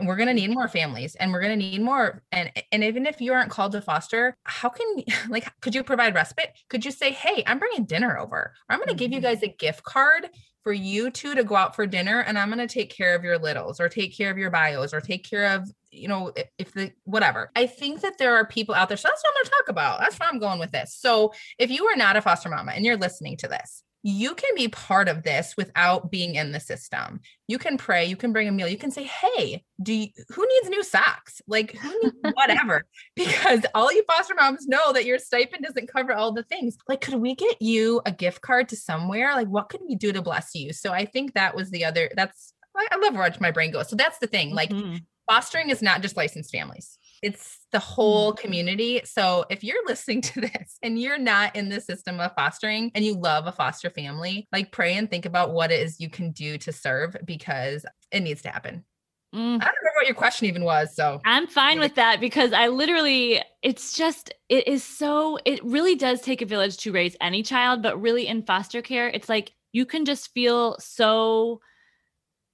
and 0.00 0.08
we're 0.08 0.16
going 0.16 0.28
to 0.28 0.34
need 0.34 0.50
more 0.50 0.66
families 0.66 1.14
and 1.14 1.30
we're 1.30 1.40
going 1.40 1.58
to 1.58 1.64
need 1.64 1.82
more 1.82 2.22
and 2.32 2.50
and 2.72 2.82
even 2.82 3.06
if 3.06 3.20
you 3.20 3.32
aren't 3.32 3.50
called 3.50 3.72
to 3.72 3.82
foster 3.82 4.34
how 4.44 4.68
can 4.68 4.86
like 5.28 5.48
could 5.60 5.74
you 5.74 5.84
provide 5.84 6.14
respite? 6.14 6.56
Could 6.68 6.84
you 6.84 6.90
say 6.90 7.12
hey 7.12 7.44
i'm 7.46 7.58
bringing 7.58 7.84
dinner 7.84 8.18
over. 8.18 8.36
Or 8.36 8.54
i'm 8.70 8.78
going 8.78 8.88
to 8.88 8.94
give 8.94 9.12
you 9.12 9.18
mm-hmm. 9.18 9.26
guys 9.26 9.42
a 9.42 9.48
gift 9.48 9.84
card 9.84 10.28
for 10.64 10.72
you 10.72 11.10
two 11.10 11.34
to 11.34 11.44
go 11.44 11.54
out 11.56 11.76
for 11.76 11.86
dinner 11.86 12.20
and 12.20 12.38
i'm 12.38 12.48
going 12.48 12.66
to 12.66 12.72
take 12.72 12.90
care 12.90 13.14
of 13.14 13.22
your 13.22 13.38
littles 13.38 13.80
or 13.80 13.88
take 13.88 14.16
care 14.16 14.30
of 14.30 14.38
your 14.38 14.50
bios 14.50 14.92
or 14.92 15.00
take 15.00 15.28
care 15.28 15.54
of 15.54 15.70
you 15.90 16.08
know 16.08 16.32
if 16.58 16.72
the 16.72 16.92
whatever. 17.04 17.50
I 17.54 17.66
think 17.66 18.00
that 18.00 18.18
there 18.18 18.34
are 18.36 18.46
people 18.46 18.74
out 18.74 18.88
there 18.88 18.96
so 18.96 19.08
that's 19.08 19.22
what 19.22 19.30
i'm 19.30 19.34
going 19.34 19.44
to 19.44 19.50
talk 19.50 19.68
about. 19.68 20.00
That's 20.00 20.18
where 20.18 20.28
i'm 20.28 20.38
going 20.38 20.58
with 20.58 20.72
this. 20.72 20.94
So 20.94 21.32
if 21.58 21.70
you 21.70 21.86
are 21.86 21.96
not 21.96 22.16
a 22.16 22.22
foster 22.22 22.48
mama 22.48 22.72
and 22.72 22.84
you're 22.84 22.96
listening 22.96 23.36
to 23.38 23.48
this 23.48 23.82
you 24.02 24.34
can 24.34 24.54
be 24.54 24.68
part 24.68 25.08
of 25.08 25.22
this 25.22 25.56
without 25.56 26.10
being 26.10 26.34
in 26.34 26.52
the 26.52 26.60
system. 26.60 27.20
You 27.48 27.58
can 27.58 27.76
pray, 27.76 28.06
you 28.06 28.16
can 28.16 28.32
bring 28.32 28.48
a 28.48 28.52
meal, 28.52 28.68
you 28.68 28.78
can 28.78 28.90
say, 28.90 29.04
"Hey, 29.04 29.64
do 29.82 29.92
you, 29.92 30.08
who 30.30 30.46
needs 30.46 30.70
new 30.70 30.82
socks? 30.82 31.42
Like 31.46 31.76
who 31.76 31.94
needs 32.02 32.16
whatever?" 32.34 32.86
because 33.16 33.60
all 33.74 33.92
you 33.92 34.02
foster 34.04 34.34
moms 34.34 34.66
know 34.66 34.92
that 34.92 35.04
your 35.04 35.18
stipend 35.18 35.64
doesn't 35.64 35.92
cover 35.92 36.14
all 36.14 36.32
the 36.32 36.44
things. 36.44 36.76
Like 36.88 37.00
could 37.00 37.14
we 37.14 37.34
get 37.34 37.60
you 37.60 38.00
a 38.06 38.12
gift 38.12 38.40
card 38.40 38.68
to 38.70 38.76
somewhere? 38.76 39.34
Like 39.34 39.48
what 39.48 39.68
could 39.68 39.80
we 39.86 39.94
do 39.94 40.12
to 40.12 40.22
bless 40.22 40.54
you? 40.54 40.72
So 40.72 40.92
I 40.92 41.04
think 41.04 41.34
that 41.34 41.54
was 41.54 41.70
the 41.70 41.84
other 41.84 42.10
that's 42.16 42.54
I 42.76 42.96
love 42.96 43.14
where 43.14 43.34
my 43.40 43.50
brain 43.50 43.72
goes. 43.72 43.88
So 43.88 43.96
that's 43.96 44.18
the 44.18 44.26
thing. 44.26 44.54
Like 44.54 44.70
mm-hmm. 44.70 44.96
fostering 45.28 45.70
is 45.70 45.82
not 45.82 46.02
just 46.02 46.16
licensed 46.16 46.52
families. 46.52 46.98
It's 47.22 47.66
the 47.72 47.78
whole 47.78 48.32
community. 48.32 49.02
So 49.04 49.44
if 49.50 49.62
you're 49.62 49.86
listening 49.86 50.20
to 50.22 50.40
this 50.40 50.78
and 50.82 50.98
you're 50.98 51.18
not 51.18 51.54
in 51.56 51.68
the 51.68 51.80
system 51.80 52.20
of 52.20 52.32
fostering 52.34 52.90
and 52.94 53.04
you 53.04 53.14
love 53.14 53.46
a 53.46 53.52
foster 53.52 53.90
family, 53.90 54.48
like 54.52 54.72
pray 54.72 54.94
and 54.94 55.10
think 55.10 55.26
about 55.26 55.52
what 55.52 55.70
it 55.70 55.80
is 55.80 56.00
you 56.00 56.08
can 56.08 56.32
do 56.32 56.58
to 56.58 56.72
serve 56.72 57.16
because 57.24 57.84
it 58.10 58.20
needs 58.20 58.42
to 58.42 58.50
happen. 58.50 58.84
Mm. 59.34 59.38
I 59.38 59.58
don't 59.58 59.60
remember 59.60 59.96
what 59.96 60.06
your 60.06 60.16
question 60.16 60.48
even 60.48 60.64
was. 60.64 60.96
So 60.96 61.20
I'm 61.24 61.46
fine 61.46 61.78
with 61.78 61.94
that 61.94 62.18
because 62.18 62.52
I 62.52 62.66
literally, 62.66 63.40
it's 63.62 63.96
just, 63.96 64.34
it 64.48 64.66
is 64.66 64.82
so, 64.82 65.38
it 65.44 65.62
really 65.62 65.94
does 65.94 66.20
take 66.20 66.42
a 66.42 66.46
village 66.46 66.78
to 66.78 66.92
raise 66.92 67.16
any 67.20 67.44
child, 67.44 67.80
but 67.80 68.00
really 68.00 68.26
in 68.26 68.42
foster 68.42 68.82
care, 68.82 69.08
it's 69.08 69.28
like 69.28 69.52
you 69.72 69.86
can 69.86 70.04
just 70.04 70.32
feel 70.34 70.76
so, 70.80 71.60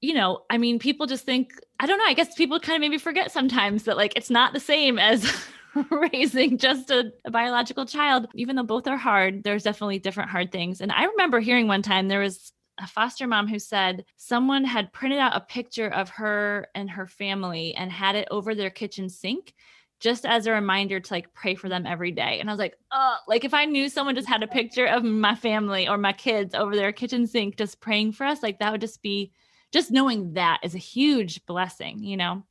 you 0.02 0.12
know, 0.12 0.40
I 0.50 0.58
mean, 0.58 0.78
people 0.78 1.06
just 1.06 1.24
think, 1.24 1.52
I 1.78 1.86
don't 1.86 1.98
know, 1.98 2.06
I 2.06 2.14
guess 2.14 2.34
people 2.34 2.58
kind 2.58 2.76
of 2.76 2.80
maybe 2.80 2.98
forget 2.98 3.30
sometimes 3.30 3.84
that 3.84 3.96
like 3.96 4.14
it's 4.16 4.30
not 4.30 4.52
the 4.52 4.60
same 4.60 4.98
as 4.98 5.30
raising 5.90 6.58
just 6.58 6.90
a, 6.90 7.12
a, 7.24 7.30
biological 7.30 7.84
child. 7.84 8.28
Even 8.34 8.56
though 8.56 8.62
both 8.62 8.86
are 8.86 8.96
hard, 8.96 9.44
there's 9.44 9.62
definitely 9.62 9.98
different 9.98 10.30
hard 10.30 10.50
things. 10.52 10.80
And 10.80 10.90
I 10.90 11.04
remember 11.04 11.40
hearing 11.40 11.68
one 11.68 11.82
time 11.82 12.08
there 12.08 12.20
was 12.20 12.52
a 12.78 12.86
foster 12.86 13.26
mom 13.26 13.48
who 13.48 13.58
said 13.58 14.04
someone 14.16 14.64
had 14.64 14.92
printed 14.92 15.18
out 15.18 15.36
a 15.36 15.40
picture 15.40 15.88
of 15.88 16.08
her 16.10 16.68
and 16.74 16.90
her 16.90 17.06
family 17.06 17.74
and 17.74 17.90
had 17.90 18.16
it 18.16 18.28
over 18.30 18.54
their 18.54 18.70
kitchen 18.70 19.08
sink 19.08 19.54
just 19.98 20.26
as 20.26 20.46
a 20.46 20.52
reminder 20.52 21.00
to 21.00 21.12
like 21.12 21.32
pray 21.32 21.54
for 21.54 21.70
them 21.70 21.86
every 21.86 22.10
day. 22.10 22.38
And 22.38 22.50
I 22.50 22.52
was 22.52 22.58
like, 22.58 22.76
oh, 22.92 23.16
like 23.26 23.44
if 23.44 23.54
I 23.54 23.64
knew 23.64 23.88
someone 23.88 24.14
just 24.14 24.28
had 24.28 24.42
a 24.42 24.48
picture 24.48 24.86
of 24.86 25.04
my 25.04 25.34
family 25.34 25.88
or 25.88 25.96
my 25.96 26.12
kids 26.12 26.54
over 26.54 26.76
their 26.76 26.92
kitchen 26.92 27.26
sink 27.26 27.56
just 27.56 27.80
praying 27.80 28.12
for 28.12 28.26
us, 28.26 28.42
like 28.42 28.58
that 28.58 28.72
would 28.72 28.82
just 28.82 29.02
be 29.02 29.32
just 29.72 29.90
knowing 29.90 30.34
that 30.34 30.60
is 30.62 30.74
a 30.74 30.78
huge 30.78 31.44
blessing, 31.46 32.02
you 32.02 32.16
know? 32.16 32.44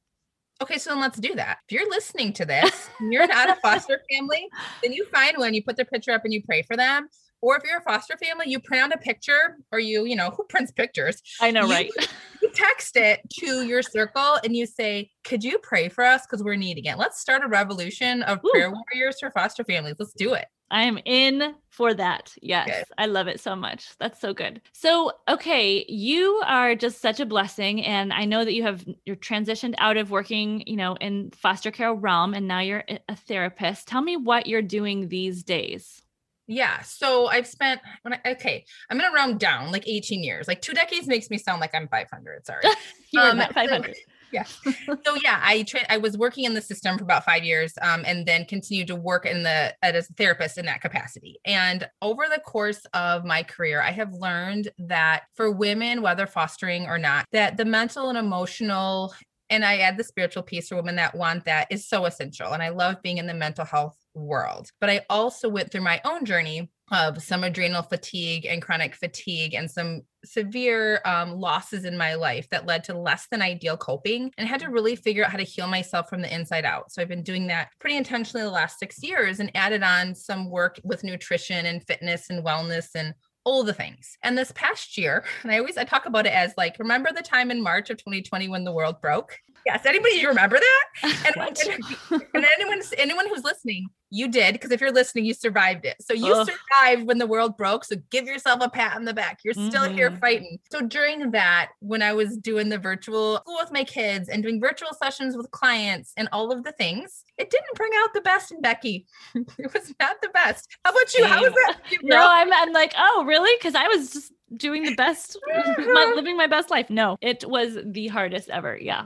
Okay, 0.61 0.77
so 0.77 0.91
then 0.91 1.01
let's 1.01 1.19
do 1.19 1.35
that. 1.35 1.57
If 1.67 1.73
you're 1.73 1.89
listening 1.89 2.31
to 2.33 2.45
this, 2.45 2.89
you're 3.01 3.27
not 3.27 3.49
a 3.49 3.55
foster 3.61 4.01
family, 4.11 4.47
then 4.81 4.93
you 4.93 5.05
find 5.05 5.37
one, 5.37 5.53
you 5.53 5.63
put 5.63 5.75
their 5.75 5.85
picture 5.85 6.11
up 6.11 6.23
and 6.23 6.33
you 6.33 6.41
pray 6.43 6.61
for 6.61 6.77
them. 6.77 7.09
Or 7.41 7.57
if 7.57 7.63
you're 7.63 7.77
a 7.77 7.83
foster 7.83 8.15
family, 8.17 8.45
you 8.47 8.59
print 8.59 8.83
out 8.83 8.93
a 8.93 8.97
picture 8.97 9.57
or 9.71 9.79
you, 9.79 10.05
you 10.05 10.15
know, 10.15 10.29
who 10.37 10.45
prints 10.45 10.71
pictures? 10.71 11.21
I 11.41 11.51
know, 11.51 11.65
you, 11.65 11.71
right? 11.71 11.91
You 12.41 12.51
text 12.53 12.95
it 12.95 13.21
to 13.39 13.65
your 13.65 13.81
circle 13.81 14.37
and 14.43 14.55
you 14.55 14.67
say, 14.67 15.09
could 15.23 15.43
you 15.43 15.57
pray 15.57 15.89
for 15.89 16.03
us? 16.03 16.27
Because 16.27 16.43
we're 16.43 16.57
needing 16.57 16.85
it. 16.85 16.97
Let's 16.97 17.19
start 17.19 17.43
a 17.43 17.47
revolution 17.47 18.21
of 18.23 18.39
Ooh. 18.45 18.49
prayer 18.51 18.71
warriors 18.71 19.15
for 19.19 19.31
foster 19.31 19.63
families. 19.63 19.95
Let's 19.97 20.13
do 20.13 20.33
it. 20.33 20.45
I 20.71 20.83
am 20.83 20.99
in 21.05 21.55
for 21.69 21.93
that. 21.93 22.33
Yes. 22.41 22.85
I 22.97 23.05
love 23.05 23.27
it 23.27 23.39
so 23.39 23.55
much. 23.55 23.97
That's 23.97 24.19
so 24.19 24.33
good. 24.33 24.61
So, 24.73 25.11
okay, 25.27 25.85
you 25.87 26.41
are 26.45 26.75
just 26.75 27.01
such 27.01 27.19
a 27.19 27.25
blessing 27.25 27.83
and 27.83 28.11
I 28.11 28.25
know 28.25 28.43
that 28.43 28.53
you 28.53 28.63
have 28.63 28.85
you're 29.05 29.15
transitioned 29.15 29.75
out 29.77 29.97
of 29.97 30.11
working, 30.11 30.63
you 30.65 30.75
know, 30.75 30.95
in 30.95 31.31
foster 31.31 31.71
care 31.71 31.93
realm 31.93 32.33
and 32.33 32.47
now 32.47 32.59
you're 32.59 32.83
a 33.07 33.15
therapist. 33.15 33.87
Tell 33.87 34.01
me 34.01 34.17
what 34.17 34.47
you're 34.47 34.61
doing 34.61 35.07
these 35.07 35.43
days. 35.43 36.01
Yeah. 36.47 36.81
So 36.81 37.27
I've 37.27 37.47
spent 37.47 37.81
when 38.03 38.13
I, 38.13 38.31
okay, 38.31 38.65
I'm 38.89 38.97
gonna 38.97 39.13
round 39.13 39.39
down 39.39 39.71
like 39.71 39.87
18 39.87 40.23
years. 40.23 40.47
Like 40.47 40.61
two 40.61 40.73
decades 40.73 41.07
makes 41.07 41.29
me 41.29 41.37
sound 41.37 41.61
like 41.61 41.73
I'm 41.73 41.87
500. 41.87 42.45
Sorry. 42.45 42.63
you 43.11 43.19
um, 43.19 43.39
500. 43.39 43.95
So, 43.95 44.01
yeah. 44.31 44.43
so 44.85 45.15
yeah, 45.23 45.39
I 45.43 45.63
tra- 45.63 45.85
I 45.89 45.97
was 45.97 46.17
working 46.17 46.45
in 46.45 46.53
the 46.53 46.61
system 46.61 46.97
for 46.97 47.03
about 47.03 47.25
five 47.25 47.43
years, 47.43 47.73
um, 47.81 48.03
and 48.05 48.25
then 48.25 48.45
continued 48.45 48.87
to 48.87 48.95
work 48.95 49.25
in 49.25 49.43
the 49.43 49.73
as 49.81 50.09
a 50.09 50.13
therapist 50.13 50.57
in 50.57 50.65
that 50.65 50.81
capacity. 50.81 51.39
And 51.45 51.87
over 52.01 52.23
the 52.33 52.41
course 52.41 52.85
of 52.93 53.25
my 53.25 53.43
career, 53.43 53.81
I 53.81 53.91
have 53.91 54.13
learned 54.13 54.69
that 54.79 55.23
for 55.35 55.51
women, 55.51 56.01
whether 56.01 56.27
fostering 56.27 56.85
or 56.85 56.97
not, 56.97 57.25
that 57.31 57.57
the 57.57 57.65
mental 57.65 58.09
and 58.09 58.17
emotional 58.17 59.13
and 59.49 59.63
I 59.63 59.77
add 59.77 59.97
the 59.97 60.03
spiritual 60.03 60.43
piece 60.43 60.69
for 60.69 60.75
women 60.75 60.95
that 60.95 61.15
want 61.15 61.45
that 61.45 61.67
is 61.69 61.87
so 61.87 62.05
essential. 62.05 62.51
And 62.51 62.63
I 62.63 62.69
love 62.69 63.01
being 63.03 63.19
in 63.19 63.27
the 63.27 63.33
mental 63.33 63.65
health 63.65 63.95
world. 64.15 64.69
But 64.81 64.89
I 64.89 65.01
also 65.09 65.49
went 65.49 65.71
through 65.71 65.81
my 65.81 66.01
own 66.03 66.25
journey 66.25 66.71
of 66.91 67.21
some 67.21 67.43
adrenal 67.43 67.81
fatigue 67.81 68.45
and 68.45 68.61
chronic 68.61 68.95
fatigue 68.95 69.53
and 69.53 69.69
some 69.69 70.01
severe 70.23 71.01
um, 71.05 71.33
losses 71.33 71.85
in 71.85 71.97
my 71.97 72.15
life 72.15 72.47
that 72.49 72.65
led 72.65 72.83
to 72.83 72.97
less 72.97 73.27
than 73.29 73.41
ideal 73.41 73.77
coping 73.77 74.31
and 74.37 74.47
had 74.47 74.59
to 74.59 74.69
really 74.69 74.95
figure 74.95 75.23
out 75.23 75.31
how 75.31 75.37
to 75.37 75.43
heal 75.43 75.67
myself 75.67 76.09
from 76.09 76.21
the 76.21 76.33
inside 76.33 76.65
out. 76.65 76.91
So 76.91 77.01
I've 77.01 77.07
been 77.07 77.23
doing 77.23 77.47
that 77.47 77.69
pretty 77.79 77.97
intentionally 77.97 78.43
the 78.43 78.51
last 78.51 78.79
six 78.79 79.01
years 79.03 79.39
and 79.39 79.51
added 79.55 79.83
on 79.83 80.15
some 80.15 80.49
work 80.49 80.79
with 80.83 81.03
nutrition 81.03 81.65
and 81.65 81.85
fitness 81.85 82.29
and 82.29 82.45
wellness 82.45 82.89
and 82.95 83.13
all 83.45 83.63
the 83.63 83.73
things. 83.73 84.17
And 84.23 84.37
this 84.37 84.51
past 84.53 84.97
year, 84.97 85.23
and 85.43 85.51
I 85.51 85.59
always 85.59 85.77
I 85.77 85.83
talk 85.83 86.05
about 86.05 86.25
it 86.25 86.33
as 86.33 86.53
like, 86.57 86.77
remember 86.79 87.11
the 87.13 87.21
time 87.21 87.51
in 87.51 87.63
March 87.63 87.89
of 87.89 87.97
2020 87.97 88.49
when 88.49 88.63
the 88.63 88.73
world 88.73 88.99
broke? 89.01 89.37
Yes. 89.65 89.85
Anybody 89.85 90.25
remember 90.25 90.59
that? 90.59 90.85
And, 91.01 91.13
and, 91.37 92.45
and 92.45 92.64
anyone 92.97 93.27
who's 93.27 93.43
listening, 93.43 93.87
you 94.09 94.29
did 94.29 94.53
because 94.53 94.71
if 94.71 94.79
you're 94.79 94.91
listening, 94.91 95.25
you 95.25 95.33
survived 95.33 95.85
it. 95.85 95.95
So 95.99 96.13
you 96.13 96.33
Ugh. 96.33 96.47
survived 96.47 97.07
when 97.07 97.17
the 97.17 97.27
world 97.27 97.57
broke. 97.57 97.83
So 97.83 97.95
give 98.11 98.25
yourself 98.25 98.61
a 98.61 98.69
pat 98.69 98.95
on 98.95 99.05
the 99.05 99.13
back. 99.13 99.39
You're 99.43 99.53
still 99.53 99.83
mm-hmm. 99.83 99.95
here 99.95 100.11
fighting. 100.11 100.59
So 100.71 100.81
during 100.81 101.31
that, 101.31 101.71
when 101.79 102.01
I 102.01 102.13
was 102.13 102.37
doing 102.37 102.69
the 102.69 102.77
virtual 102.77 103.37
school 103.37 103.57
with 103.59 103.71
my 103.71 103.83
kids 103.83 104.29
and 104.29 104.43
doing 104.43 104.59
virtual 104.59 104.89
sessions 104.93 105.35
with 105.35 105.49
clients 105.51 106.13
and 106.17 106.29
all 106.31 106.51
of 106.51 106.63
the 106.63 106.71
things, 106.73 107.23
it 107.37 107.49
didn't 107.49 107.75
bring 107.75 107.91
out 107.97 108.13
the 108.13 108.21
best 108.21 108.51
in 108.51 108.61
Becky. 108.61 109.05
it 109.35 109.73
was 109.73 109.93
not 109.99 110.21
the 110.21 110.29
best. 110.29 110.67
How 110.83 110.91
about 110.91 111.13
you? 111.13 111.23
Same. 111.23 111.29
How 111.29 111.41
was 111.41 111.53
that? 111.53 111.79
You, 111.89 111.99
no, 112.03 112.27
I'm, 112.29 112.51
I'm 112.53 112.71
like, 112.71 112.93
oh, 112.97 113.23
really? 113.27 113.55
Because 113.57 113.75
I 113.75 113.87
was 113.87 114.11
just 114.11 114.33
doing 114.55 114.83
the 114.83 114.95
best, 114.95 115.37
my, 115.47 116.13
living 116.15 116.37
my 116.37 116.47
best 116.47 116.69
life. 116.69 116.89
No, 116.89 117.17
it 117.21 117.43
was 117.47 117.77
the 117.83 118.07
hardest 118.07 118.49
ever. 118.49 118.77
Yeah. 118.77 119.05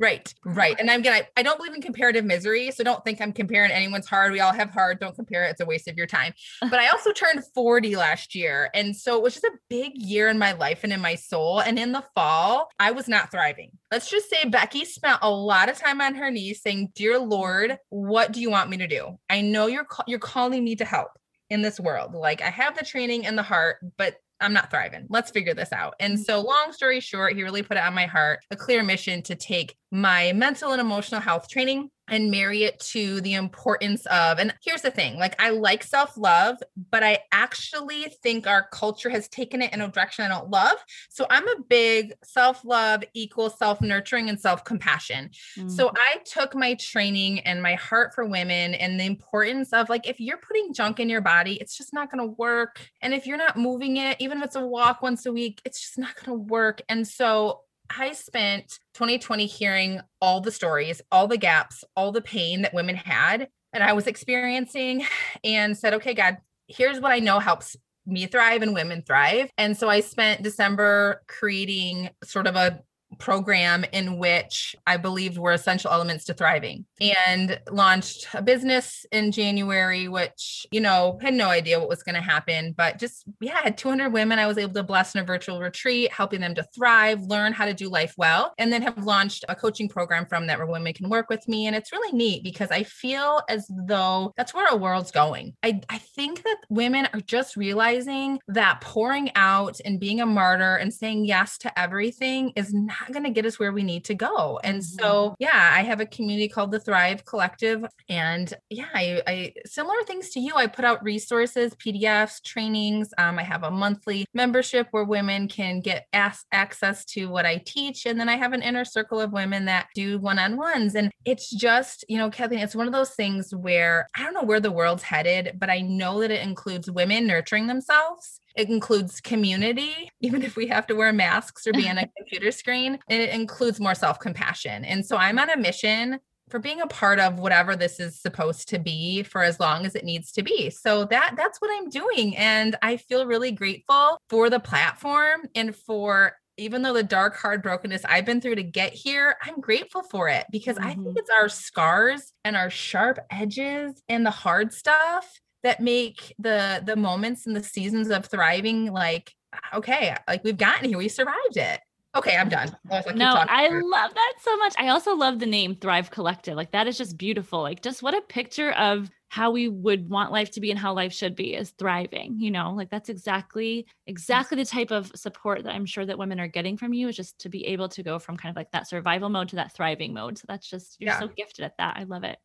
Right, 0.00 0.32
right. 0.44 0.76
And 0.78 0.88
I'm 0.90 1.02
gonna 1.02 1.22
I 1.36 1.42
don't 1.42 1.56
believe 1.56 1.74
in 1.74 1.82
comparative 1.82 2.24
misery. 2.24 2.70
So 2.70 2.84
don't 2.84 3.02
think 3.04 3.20
I'm 3.20 3.32
comparing 3.32 3.72
anyone's 3.72 4.06
hard. 4.06 4.30
We 4.30 4.38
all 4.38 4.52
have 4.52 4.70
hard. 4.70 5.00
Don't 5.00 5.14
compare 5.14 5.44
it. 5.44 5.50
It's 5.50 5.60
a 5.60 5.66
waste 5.66 5.88
of 5.88 5.96
your 5.96 6.06
time. 6.06 6.32
But 6.70 6.80
I 6.80 6.88
also 6.88 7.12
turned 7.12 7.42
40 7.54 7.96
last 7.96 8.34
year. 8.34 8.70
And 8.74 8.94
so 8.94 9.16
it 9.16 9.22
was 9.22 9.34
just 9.34 9.44
a 9.44 9.58
big 9.68 9.92
year 9.96 10.28
in 10.28 10.38
my 10.38 10.52
life 10.52 10.80
and 10.84 10.92
in 10.92 11.00
my 11.00 11.14
soul. 11.14 11.60
And 11.60 11.78
in 11.78 11.92
the 11.92 12.04
fall, 12.14 12.68
I 12.78 12.90
was 12.90 13.08
not 13.08 13.30
thriving. 13.30 13.70
Let's 13.90 14.10
just 14.10 14.28
say 14.28 14.44
Becky 14.48 14.84
spent 14.84 15.18
a 15.22 15.30
lot 15.30 15.68
of 15.68 15.78
time 15.78 16.00
on 16.00 16.14
her 16.14 16.30
knees 16.30 16.60
saying, 16.62 16.92
Dear 16.94 17.18
Lord, 17.18 17.78
what 17.88 18.32
do 18.32 18.40
you 18.40 18.50
want 18.50 18.70
me 18.70 18.76
to 18.76 18.86
do? 18.86 19.18
I 19.28 19.40
know 19.40 19.66
you're 19.66 19.86
you're 20.06 20.18
calling 20.18 20.62
me 20.62 20.76
to 20.76 20.84
help 20.84 21.10
in 21.50 21.62
this 21.62 21.80
world. 21.80 22.14
Like 22.14 22.42
I 22.42 22.50
have 22.50 22.76
the 22.76 22.84
training 22.84 23.26
and 23.26 23.36
the 23.36 23.42
heart, 23.42 23.78
but 23.96 24.16
I'm 24.40 24.52
not 24.52 24.70
thriving. 24.70 25.06
Let's 25.08 25.30
figure 25.30 25.54
this 25.54 25.72
out. 25.72 25.94
And 26.00 26.14
mm-hmm. 26.14 26.22
so, 26.22 26.40
long 26.40 26.72
story 26.72 27.00
short, 27.00 27.34
he 27.34 27.42
really 27.42 27.62
put 27.62 27.76
it 27.76 27.82
on 27.82 27.94
my 27.94 28.06
heart 28.06 28.40
a 28.50 28.56
clear 28.56 28.82
mission 28.82 29.22
to 29.22 29.34
take 29.34 29.76
my 29.90 30.32
mental 30.32 30.72
and 30.72 30.80
emotional 30.80 31.20
health 31.20 31.48
training 31.48 31.90
and 32.08 32.30
marry 32.30 32.64
it 32.64 32.78
to 32.80 33.20
the 33.20 33.34
importance 33.34 34.06
of 34.06 34.38
and 34.38 34.54
here's 34.62 34.82
the 34.82 34.90
thing 34.90 35.18
like 35.18 35.40
i 35.40 35.50
like 35.50 35.82
self-love 35.82 36.56
but 36.90 37.02
i 37.02 37.18
actually 37.32 38.04
think 38.22 38.46
our 38.46 38.68
culture 38.72 39.10
has 39.10 39.28
taken 39.28 39.62
it 39.62 39.72
in 39.72 39.80
a 39.80 39.88
direction 39.88 40.24
i 40.24 40.28
don't 40.28 40.50
love. 40.50 40.76
So 41.08 41.26
i'm 41.30 41.46
a 41.48 41.62
big 41.68 42.12
self-love 42.24 43.04
equals 43.14 43.58
self-nurturing 43.58 44.28
and 44.28 44.40
self-compassion. 44.40 45.30
Mm-hmm. 45.58 45.68
so 45.68 45.90
i 45.96 46.18
took 46.24 46.54
my 46.54 46.74
training 46.74 47.40
and 47.40 47.62
my 47.62 47.74
heart 47.74 48.14
for 48.14 48.24
women 48.24 48.74
and 48.74 48.98
the 48.98 49.04
importance 49.04 49.72
of 49.72 49.88
like 49.88 50.08
if 50.08 50.20
you're 50.20 50.38
putting 50.38 50.72
junk 50.72 51.00
in 51.00 51.08
your 51.08 51.20
body 51.20 51.54
it's 51.60 51.76
just 51.76 51.92
not 51.92 52.10
going 52.10 52.26
to 52.26 52.34
work. 52.38 52.80
And 53.02 53.14
if 53.14 53.26
you're 53.26 53.36
not 53.36 53.56
moving 53.56 53.96
it 53.96 54.16
even 54.20 54.38
if 54.38 54.44
it's 54.44 54.56
a 54.56 54.66
walk 54.66 55.02
once 55.02 55.26
a 55.26 55.32
week 55.32 55.60
it's 55.64 55.80
just 55.80 55.98
not 55.98 56.14
going 56.16 56.38
to 56.38 56.44
work. 56.44 56.82
And 56.88 57.06
so 57.06 57.62
I 57.96 58.12
spent 58.12 58.78
2020 58.94 59.46
hearing 59.46 60.00
all 60.20 60.40
the 60.40 60.52
stories, 60.52 61.00
all 61.10 61.26
the 61.26 61.38
gaps, 61.38 61.84
all 61.96 62.12
the 62.12 62.20
pain 62.20 62.62
that 62.62 62.74
women 62.74 62.96
had 62.96 63.48
and 63.72 63.82
I 63.82 63.92
was 63.92 64.06
experiencing 64.06 65.04
and 65.44 65.76
said, 65.76 65.94
okay, 65.94 66.14
God, 66.14 66.38
here's 66.66 67.00
what 67.00 67.12
I 67.12 67.18
know 67.18 67.38
helps 67.38 67.76
me 68.06 68.26
thrive 68.26 68.62
and 68.62 68.72
women 68.72 69.02
thrive. 69.02 69.50
And 69.58 69.76
so 69.76 69.88
I 69.88 70.00
spent 70.00 70.42
December 70.42 71.22
creating 71.26 72.10
sort 72.24 72.46
of 72.46 72.56
a 72.56 72.82
program 73.18 73.84
in 73.92 74.18
which 74.18 74.76
I 74.86 74.96
believed 74.96 75.38
were 75.38 75.52
essential 75.52 75.90
elements 75.90 76.24
to 76.26 76.34
thriving 76.34 76.86
and 77.00 77.60
launched 77.70 78.28
a 78.34 78.42
business 78.42 79.04
in 79.12 79.32
January, 79.32 80.08
which, 80.08 80.66
you 80.70 80.80
know, 80.80 81.18
had 81.20 81.34
no 81.34 81.48
idea 81.48 81.78
what 81.78 81.88
was 81.88 82.02
going 82.02 82.14
to 82.14 82.20
happen, 82.20 82.72
but 82.76 82.98
just, 82.98 83.24
yeah, 83.40 83.60
had 83.62 83.78
200 83.78 84.10
women 84.10 84.38
I 84.38 84.46
was 84.46 84.58
able 84.58 84.74
to 84.74 84.82
bless 84.82 85.14
in 85.14 85.20
a 85.20 85.24
virtual 85.24 85.60
retreat, 85.60 86.12
helping 86.12 86.40
them 86.40 86.54
to 86.54 86.66
thrive, 86.74 87.22
learn 87.22 87.52
how 87.52 87.66
to 87.66 87.74
do 87.74 87.88
life 87.88 88.14
well, 88.16 88.52
and 88.58 88.72
then 88.72 88.82
have 88.82 89.04
launched 89.04 89.44
a 89.48 89.54
coaching 89.54 89.88
program 89.88 90.26
from 90.26 90.46
that 90.46 90.58
where 90.58 90.66
women 90.66 90.92
can 90.92 91.08
work 91.08 91.28
with 91.28 91.46
me. 91.48 91.66
And 91.66 91.76
it's 91.76 91.92
really 91.92 92.16
neat 92.16 92.42
because 92.42 92.70
I 92.70 92.82
feel 92.84 93.42
as 93.48 93.70
though 93.86 94.32
that's 94.36 94.54
where 94.54 94.66
our 94.66 94.76
world's 94.76 95.10
going. 95.10 95.54
I, 95.62 95.80
I 95.88 95.98
think 95.98 96.42
that 96.44 96.58
women 96.68 97.08
are 97.12 97.20
just 97.20 97.56
realizing 97.56 98.40
that 98.48 98.80
pouring 98.80 99.30
out 99.34 99.80
and 99.84 100.00
being 100.00 100.20
a 100.20 100.26
martyr 100.26 100.76
and 100.76 100.92
saying 100.92 101.24
yes 101.24 101.58
to 101.58 101.78
everything 101.78 102.52
is 102.56 102.72
not 102.72 103.07
not 103.08 103.12
going 103.12 103.24
to 103.24 103.30
get 103.30 103.46
us 103.46 103.58
where 103.58 103.72
we 103.72 103.82
need 103.82 104.04
to 104.06 104.14
go. 104.14 104.60
And 104.64 104.78
Mm-hmm. 104.78 105.02
so, 105.02 105.34
yeah, 105.38 105.72
I 105.74 105.82
have 105.82 106.00
a 106.00 106.06
community 106.06 106.48
called 106.48 106.70
the 106.70 106.78
Thrive 106.80 107.24
Collective. 107.24 107.84
And 108.08 108.52
yeah, 108.70 108.86
I, 108.94 109.22
I 109.26 109.52
similar 109.66 110.02
things 110.06 110.30
to 110.30 110.40
you. 110.40 110.54
I 110.54 110.66
put 110.66 110.84
out 110.84 111.02
resources, 111.02 111.74
PDFs, 111.74 112.42
trainings. 112.44 113.12
Um, 113.18 113.38
I 113.38 113.42
have 113.42 113.64
a 113.64 113.70
monthly 113.70 114.26
membership 114.34 114.88
where 114.92 115.04
women 115.04 115.48
can 115.48 115.80
get 115.80 116.06
as- 116.12 116.44
access 116.52 117.04
to 117.06 117.26
what 117.26 117.46
I 117.46 117.58
teach. 117.64 118.06
And 118.06 118.20
then 118.20 118.28
I 118.28 118.36
have 118.36 118.52
an 118.52 118.62
inner 118.62 118.84
circle 118.84 119.20
of 119.20 119.32
women 119.32 119.64
that 119.64 119.88
do 119.94 120.18
one 120.18 120.38
on 120.38 120.56
ones. 120.56 120.94
And 120.94 121.10
it's 121.24 121.50
just, 121.50 122.04
you 122.08 122.18
know, 122.18 122.30
Kathleen, 122.30 122.60
it's 122.60 122.76
one 122.76 122.86
of 122.86 122.92
those 122.92 123.14
things 123.14 123.54
where 123.54 124.08
I 124.16 124.22
don't 124.22 124.34
know 124.34 124.44
where 124.44 124.60
the 124.60 124.72
world's 124.72 125.02
headed, 125.02 125.56
but 125.58 125.70
I 125.70 125.80
know 125.80 126.20
that 126.20 126.30
it 126.30 126.42
includes 126.42 126.90
women 126.90 127.26
nurturing 127.26 127.66
themselves. 127.66 128.40
It 128.56 128.68
includes 128.68 129.20
community, 129.20 130.10
even 130.20 130.42
if 130.42 130.56
we 130.56 130.66
have 130.68 130.86
to 130.88 130.94
wear 130.94 131.12
masks 131.12 131.66
or 131.66 131.72
be 131.72 131.88
on 131.88 131.98
a 131.98 132.08
computer 132.16 132.50
screen. 132.50 132.98
And 133.08 133.22
it 133.22 133.30
includes 133.30 133.80
more 133.80 133.94
self 133.94 134.18
compassion. 134.18 134.84
And 134.84 135.04
so 135.04 135.16
I'm 135.16 135.38
on 135.38 135.50
a 135.50 135.56
mission 135.56 136.18
for 136.50 136.58
being 136.58 136.80
a 136.80 136.86
part 136.86 137.18
of 137.20 137.38
whatever 137.38 137.76
this 137.76 138.00
is 138.00 138.18
supposed 138.20 138.68
to 138.70 138.78
be 138.78 139.22
for 139.22 139.42
as 139.42 139.60
long 139.60 139.84
as 139.84 139.94
it 139.94 140.04
needs 140.04 140.32
to 140.32 140.42
be. 140.42 140.70
So 140.70 141.04
that 141.06 141.34
that's 141.36 141.60
what 141.60 141.70
I'm 141.74 141.90
doing 141.90 142.36
and 142.36 142.74
I 142.82 142.96
feel 142.96 143.26
really 143.26 143.52
grateful 143.52 144.18
for 144.30 144.48
the 144.48 144.60
platform 144.60 145.42
and 145.54 145.76
for 145.76 146.32
even 146.56 146.82
though 146.82 146.94
the 146.94 147.02
dark 147.04 147.36
hard 147.36 147.62
brokenness 147.62 148.04
I've 148.04 148.24
been 148.24 148.40
through 148.40 148.56
to 148.56 148.64
get 148.64 148.92
here, 148.92 149.36
I'm 149.44 149.60
grateful 149.60 150.02
for 150.02 150.28
it 150.28 150.46
because 150.50 150.76
I 150.76 150.94
think 150.94 151.06
Mhm. 151.06 151.18
it's 151.18 151.30
our 151.30 151.48
scars 151.48 152.32
and 152.44 152.56
our 152.56 152.68
sharp 152.70 153.18
edges 153.30 154.02
and 154.08 154.26
the 154.26 154.30
hard 154.32 154.72
stuff 154.72 155.38
that 155.68 155.80
make 155.80 156.34
the 156.38 156.82
the 156.86 156.96
moments 156.96 157.46
and 157.46 157.54
the 157.54 157.62
seasons 157.62 158.08
of 158.08 158.24
thriving 158.24 158.90
like 158.90 159.34
okay, 159.74 160.16
like 160.26 160.42
we've 160.42 160.56
gotten 160.56 160.88
here, 160.88 160.96
we 160.96 161.08
survived 161.08 161.56
it. 161.56 161.80
Okay, 162.16 162.36
I'm 162.38 162.48
done. 162.48 162.74
I 162.90 163.02
No, 163.14 163.34
I 163.36 163.68
love 163.68 164.14
that 164.14 164.34
so 164.40 164.56
much. 164.56 164.74
I 164.78 164.88
also 164.88 165.14
love 165.14 165.38
the 165.38 165.46
name 165.46 165.76
Thrive 165.76 166.10
Collective. 166.10 166.56
Like 166.56 166.72
that 166.72 166.88
is 166.88 166.96
just 166.96 167.18
beautiful. 167.18 167.60
Like 167.60 167.82
just 167.82 168.02
what 168.02 168.14
a 168.16 168.22
picture 168.22 168.72
of 168.72 169.10
how 169.28 169.50
we 169.50 169.68
would 169.68 170.08
want 170.08 170.32
life 170.32 170.50
to 170.52 170.60
be 170.60 170.70
and 170.70 170.80
how 170.80 170.94
life 170.94 171.12
should 171.12 171.34
be 171.36 171.54
is 171.54 171.70
thriving, 171.78 172.40
you 172.40 172.50
know? 172.50 172.72
Like 172.72 172.88
that's 172.88 173.10
exactly 173.10 173.86
exactly 174.06 174.56
the 174.56 174.64
type 174.64 174.90
of 174.90 175.12
support 175.14 175.64
that 175.64 175.74
I'm 175.74 175.84
sure 175.84 176.06
that 176.06 176.16
women 176.18 176.40
are 176.40 176.48
getting 176.48 176.78
from 176.78 176.94
you 176.94 177.08
is 177.08 177.16
just 177.16 177.38
to 177.40 177.50
be 177.50 177.66
able 177.66 177.90
to 177.90 178.02
go 178.02 178.18
from 178.18 178.38
kind 178.38 178.50
of 178.50 178.56
like 178.56 178.70
that 178.70 178.88
survival 178.88 179.28
mode 179.28 179.50
to 179.50 179.56
that 179.56 179.74
thriving 179.74 180.14
mode. 180.14 180.38
So 180.38 180.46
that's 180.48 180.68
just 180.68 180.96
you're 180.98 181.10
Yeah. 181.10 181.20
so 181.20 181.28
gifted 181.28 181.66
at 181.66 181.76
that. 181.76 181.98
I 181.98 182.04
love 182.04 182.24
it. 182.24 182.38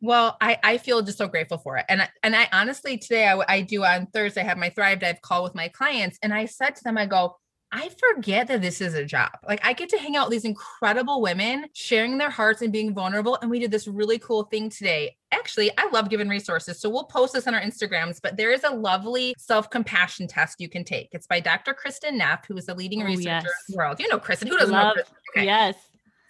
Well, 0.00 0.36
I, 0.40 0.58
I 0.62 0.78
feel 0.78 1.02
just 1.02 1.18
so 1.18 1.26
grateful 1.28 1.58
for 1.58 1.76
it. 1.76 1.84
And 1.88 2.02
I, 2.02 2.08
and 2.22 2.36
I 2.36 2.48
honestly 2.52 2.98
today 2.98 3.26
I, 3.26 3.42
I 3.48 3.60
do 3.62 3.84
on 3.84 4.06
Thursday 4.06 4.42
I 4.42 4.44
have 4.44 4.58
my 4.58 4.70
Thrive 4.70 5.00
Dive 5.00 5.20
call 5.22 5.42
with 5.42 5.54
my 5.54 5.68
clients 5.68 6.18
and 6.22 6.32
I 6.32 6.46
said 6.46 6.76
to 6.76 6.84
them 6.84 6.96
I 6.98 7.06
go 7.06 7.36
I 7.70 7.90
forget 8.14 8.46
that 8.48 8.62
this 8.62 8.80
is 8.80 8.94
a 8.94 9.04
job. 9.04 9.32
Like 9.46 9.60
I 9.62 9.74
get 9.74 9.90
to 9.90 9.98
hang 9.98 10.16
out 10.16 10.28
with 10.28 10.32
these 10.32 10.46
incredible 10.46 11.20
women 11.20 11.66
sharing 11.74 12.16
their 12.16 12.30
hearts 12.30 12.62
and 12.62 12.72
being 12.72 12.94
vulnerable 12.94 13.36
and 13.42 13.50
we 13.50 13.58
did 13.58 13.70
this 13.70 13.86
really 13.86 14.18
cool 14.18 14.44
thing 14.44 14.70
today. 14.70 15.16
Actually, 15.32 15.70
I 15.76 15.90
love 15.90 16.08
giving 16.08 16.28
resources. 16.28 16.80
So 16.80 16.88
we'll 16.88 17.04
post 17.04 17.34
this 17.34 17.46
on 17.46 17.54
our 17.54 17.60
Instagrams, 17.60 18.20
but 18.22 18.38
there 18.38 18.52
is 18.52 18.64
a 18.64 18.70
lovely 18.70 19.34
self-compassion 19.36 20.28
test 20.28 20.60
you 20.60 20.70
can 20.70 20.82
take. 20.82 21.08
It's 21.12 21.26
by 21.26 21.40
Dr. 21.40 21.74
Kristin 21.74 22.14
Neff, 22.14 22.46
who 22.46 22.56
is 22.56 22.68
a 22.68 22.74
leading 22.74 23.02
Oh, 23.02 23.06
researcher 23.06 23.26
yes. 23.26 23.44
in 23.68 23.72
the 23.72 23.76
world. 23.76 24.00
You 24.00 24.08
know 24.08 24.18
Kristin, 24.18 24.48
who 24.48 24.56
doesn't 24.56 24.74
know 24.74 24.84
Love- 24.84 24.96
Kristin? 24.96 25.12
Okay. 25.36 25.44
Yes. 25.44 25.74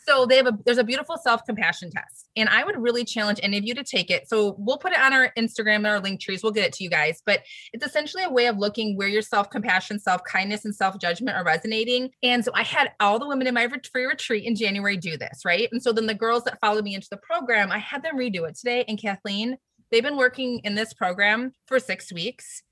So 0.08 0.24
they 0.24 0.36
have 0.36 0.46
a 0.46 0.58
there's 0.64 0.78
a 0.78 0.84
beautiful 0.84 1.18
self-compassion 1.18 1.90
test. 1.90 2.30
And 2.34 2.48
I 2.48 2.64
would 2.64 2.80
really 2.80 3.04
challenge 3.04 3.40
any 3.42 3.58
of 3.58 3.64
you 3.64 3.74
to 3.74 3.84
take 3.84 4.10
it. 4.10 4.26
So 4.26 4.56
we'll 4.58 4.78
put 4.78 4.92
it 4.92 4.98
on 4.98 5.12
our 5.12 5.30
Instagram 5.36 5.76
and 5.76 5.86
our 5.88 6.00
link 6.00 6.18
trees. 6.18 6.42
We'll 6.42 6.52
get 6.52 6.64
it 6.64 6.72
to 6.74 6.84
you 6.84 6.88
guys. 6.88 7.20
But 7.26 7.42
it's 7.74 7.84
essentially 7.84 8.22
a 8.22 8.30
way 8.30 8.46
of 8.46 8.56
looking 8.56 8.96
where 8.96 9.08
your 9.08 9.20
self-compassion, 9.20 10.00
self-kindness, 10.00 10.64
and 10.64 10.74
self-judgment 10.74 11.36
are 11.36 11.44
resonating. 11.44 12.10
And 12.22 12.42
so 12.42 12.52
I 12.54 12.62
had 12.62 12.92
all 13.00 13.18
the 13.18 13.28
women 13.28 13.46
in 13.46 13.52
my 13.52 13.68
free 13.92 14.06
retreat 14.06 14.44
in 14.44 14.54
January 14.54 14.96
do 14.96 15.18
this, 15.18 15.42
right? 15.44 15.68
And 15.72 15.82
so 15.82 15.92
then 15.92 16.06
the 16.06 16.14
girls 16.14 16.44
that 16.44 16.58
followed 16.58 16.84
me 16.84 16.94
into 16.94 17.08
the 17.10 17.18
program, 17.18 17.70
I 17.70 17.78
had 17.78 18.02
them 18.02 18.16
redo 18.16 18.48
it 18.48 18.56
today. 18.56 18.86
And 18.88 18.98
Kathleen, 18.98 19.58
they've 19.90 20.02
been 20.02 20.16
working 20.16 20.60
in 20.64 20.74
this 20.74 20.94
program 20.94 21.52
for 21.66 21.78
six 21.78 22.10
weeks. 22.10 22.62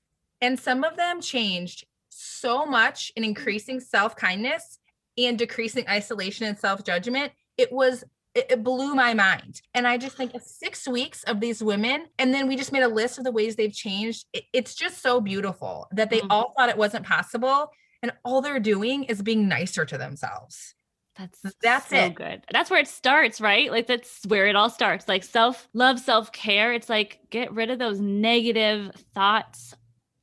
And 0.41 0.59
some 0.59 0.83
of 0.83 0.97
them 0.97 1.21
changed 1.21 1.85
so 2.09 2.65
much 2.65 3.11
in 3.15 3.23
increasing 3.23 3.79
self-kindness 3.79 4.79
and 5.17 5.37
decreasing 5.39 5.85
isolation 5.89 6.45
and 6.47 6.57
self-judgment 6.57 7.31
it 7.57 7.71
was 7.71 8.03
it, 8.35 8.63
blew 8.63 8.93
my 8.93 9.13
mind 9.15 9.61
and 9.73 9.87
i 9.87 9.97
just 9.97 10.15
think 10.15 10.31
six 10.41 10.87
weeks 10.87 11.23
of 11.23 11.39
these 11.39 11.63
women 11.63 12.05
and 12.19 12.33
then 12.33 12.47
we 12.47 12.55
just 12.55 12.71
made 12.71 12.83
a 12.83 12.87
list 12.87 13.17
of 13.17 13.23
the 13.23 13.31
ways 13.31 13.55
they've 13.55 13.73
changed 13.73 14.25
it- 14.33 14.43
it's 14.53 14.75
just 14.75 15.01
so 15.01 15.19
beautiful 15.19 15.87
that 15.91 16.09
they 16.11 16.19
Mhm. 16.19 16.27
all 16.29 16.53
thought 16.55 16.69
it 16.69 16.77
wasn't 16.77 17.05
possible 17.05 17.71
and 18.03 18.11
all 18.23 18.41
they're 18.41 18.59
doing 18.59 19.03
is 19.05 19.21
being 19.23 19.47
nicer 19.47 19.85
to 19.85 19.97
themselves 19.97 20.75
That's 21.17 21.41
That's 21.63 21.89
so 21.89 21.95
it. 21.97 22.13
good. 22.13 22.43
That's 22.51 22.69
where 22.69 22.79
it 22.79 22.87
starts, 22.87 23.41
right? 23.41 23.71
Like 23.71 23.87
that's 23.87 24.23
where 24.27 24.45
it 24.45 24.55
all 24.55 24.69
starts. 24.69 25.07
Like 25.07 25.23
self 25.23 25.67
love, 25.73 25.97
self 25.99 26.31
care. 26.31 26.73
It's 26.73 26.89
like 26.89 27.17
get 27.31 27.51
rid 27.51 27.71
of 27.71 27.79
those 27.79 27.99
negative 27.99 28.91
thoughts 29.15 29.73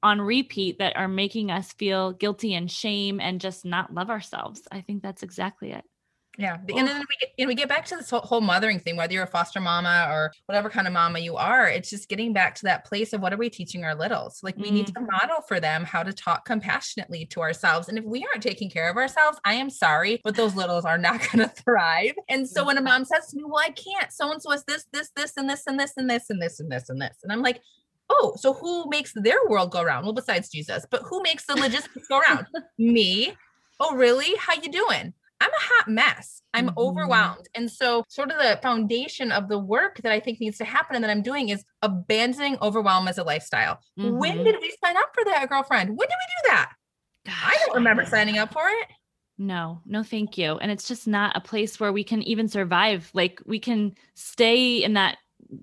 on 0.04 0.20
repeat 0.20 0.78
that 0.78 0.96
are 0.96 1.08
making 1.08 1.50
us 1.50 1.72
feel 1.72 2.12
guilty 2.12 2.54
and 2.54 2.70
shame 2.70 3.20
and 3.20 3.40
just 3.40 3.64
not 3.64 3.92
love 3.92 4.10
ourselves. 4.10 4.62
I 4.70 4.82
think 4.82 5.02
that's 5.02 5.22
exactly 5.22 5.72
it. 5.72 5.84
Yeah. 6.38 6.58
the- 6.64 6.76
And 6.76 6.88
then 6.88 6.98
we 6.98 7.04
get, 7.20 7.30
and 7.38 7.48
we 7.48 7.54
get 7.54 7.68
back 7.68 7.84
to 7.86 7.96
this 7.96 8.10
whole- 8.10 8.20
whole 8.20 8.40
mothering 8.40 8.80
thing, 8.80 8.96
whether 8.96 9.12
you're 9.12 9.24
a 9.24 9.28
foster 9.28 9.60
mama 9.60 10.08
or 10.10 10.32
whatever 10.46 10.68
kind 10.68 10.86
of 10.86 10.92
mama 10.92 11.20
you 11.20 11.36
are, 11.36 11.68
it's 11.68 11.90
just 11.90 12.08
getting 12.08 12.32
back 12.32 12.54
to 12.56 12.62
that 12.64 12.84
place 12.84 13.12
of 13.12 13.20
what 13.20 13.32
are 13.32 13.36
we 13.36 13.48
teaching 13.48 13.84
our 13.84 13.94
littles? 13.94 14.40
Like 14.42 14.56
we 14.56 14.70
need 14.70 14.88
mm. 14.88 14.94
to 14.94 15.00
model 15.00 15.42
for 15.46 15.60
them 15.60 15.84
how 15.84 16.02
to 16.02 16.12
talk 16.12 16.44
compassionately 16.44 17.26
to 17.26 17.40
ourselves. 17.40 17.88
And 17.88 17.98
if 17.98 18.04
we 18.04 18.26
aren't 18.26 18.42
taking 18.42 18.68
care 18.68 18.90
of 18.90 18.96
ourselves, 18.96 19.38
I 19.44 19.54
am 19.54 19.70
sorry, 19.70 20.20
but 20.24 20.34
those 20.34 20.56
littles 20.56 20.84
are 20.84 20.98
not 20.98 21.20
going 21.32 21.48
to 21.48 21.54
thrive. 21.54 22.14
And 22.28 22.48
so 22.48 22.64
when 22.64 22.78
a 22.78 22.82
mom 22.82 23.04
says 23.04 23.28
to 23.28 23.36
me, 23.36 23.44
well, 23.44 23.62
I 23.64 23.70
can't, 23.70 24.12
so-and-so 24.12 24.52
is 24.52 24.64
this, 24.64 24.86
this, 24.92 25.10
this, 25.16 25.36
and 25.36 25.48
this, 25.48 25.62
and 25.66 25.78
this, 25.78 25.92
and 25.96 26.10
this, 26.10 26.30
and 26.30 26.42
this, 26.42 26.60
and 26.60 26.70
this, 26.70 26.88
and 26.88 27.00
this. 27.00 27.16
And 27.22 27.32
I'm 27.32 27.42
like, 27.42 27.60
oh, 28.10 28.34
so 28.38 28.52
who 28.52 28.88
makes 28.90 29.12
their 29.14 29.38
world 29.48 29.70
go 29.70 29.82
round? 29.82 30.04
Well, 30.06 30.12
besides 30.14 30.48
Jesus, 30.48 30.86
but 30.90 31.02
who 31.02 31.22
makes 31.22 31.46
the 31.46 31.56
logistics 31.56 32.06
go 32.08 32.20
round? 32.20 32.46
Me. 32.78 33.34
Oh, 33.80 33.94
really? 33.96 34.34
How 34.38 34.54
you 34.54 34.70
doing? 34.70 35.12
I'm 35.40 35.50
a 35.50 35.62
hot 35.62 35.88
mess. 35.88 36.40
I'm 36.54 36.68
Mhm. 36.68 36.76
overwhelmed. 36.78 37.48
And 37.54 37.70
so, 37.70 38.04
sort 38.08 38.30
of 38.30 38.38
the 38.38 38.58
foundation 38.62 39.32
of 39.32 39.48
the 39.48 39.58
work 39.58 40.00
that 40.02 40.12
I 40.12 40.20
think 40.20 40.40
needs 40.40 40.58
to 40.58 40.64
happen 40.64 40.94
and 40.94 41.04
that 41.04 41.10
I'm 41.10 41.22
doing 41.22 41.48
is 41.48 41.64
abandoning 41.82 42.56
overwhelm 42.62 43.08
as 43.08 43.18
a 43.18 43.24
lifestyle. 43.24 43.80
When 43.96 44.14
Mhm. 44.38 44.44
did 44.44 44.56
we 44.62 44.74
sign 44.82 44.96
up 44.96 45.10
for 45.12 45.24
that, 45.24 45.48
girlfriend? 45.48 45.90
When 45.90 46.08
did 46.08 46.08
we 46.08 46.42
do 46.42 46.50
that? 46.50 46.72
I 47.26 47.56
don't 47.66 47.74
remember 47.76 48.04
signing 48.06 48.38
up 48.38 48.52
for 48.52 48.68
it. 48.68 48.88
No, 49.36 49.80
no, 49.84 50.04
thank 50.04 50.38
you. 50.38 50.58
And 50.58 50.70
it's 50.70 50.86
just 50.86 51.08
not 51.08 51.36
a 51.36 51.40
place 51.40 51.80
where 51.80 51.92
we 51.92 52.04
can 52.04 52.22
even 52.22 52.46
survive. 52.46 53.10
Like 53.14 53.40
we 53.44 53.58
can 53.58 53.96
stay 54.14 54.84
in 54.84 54.92
that 54.92 55.18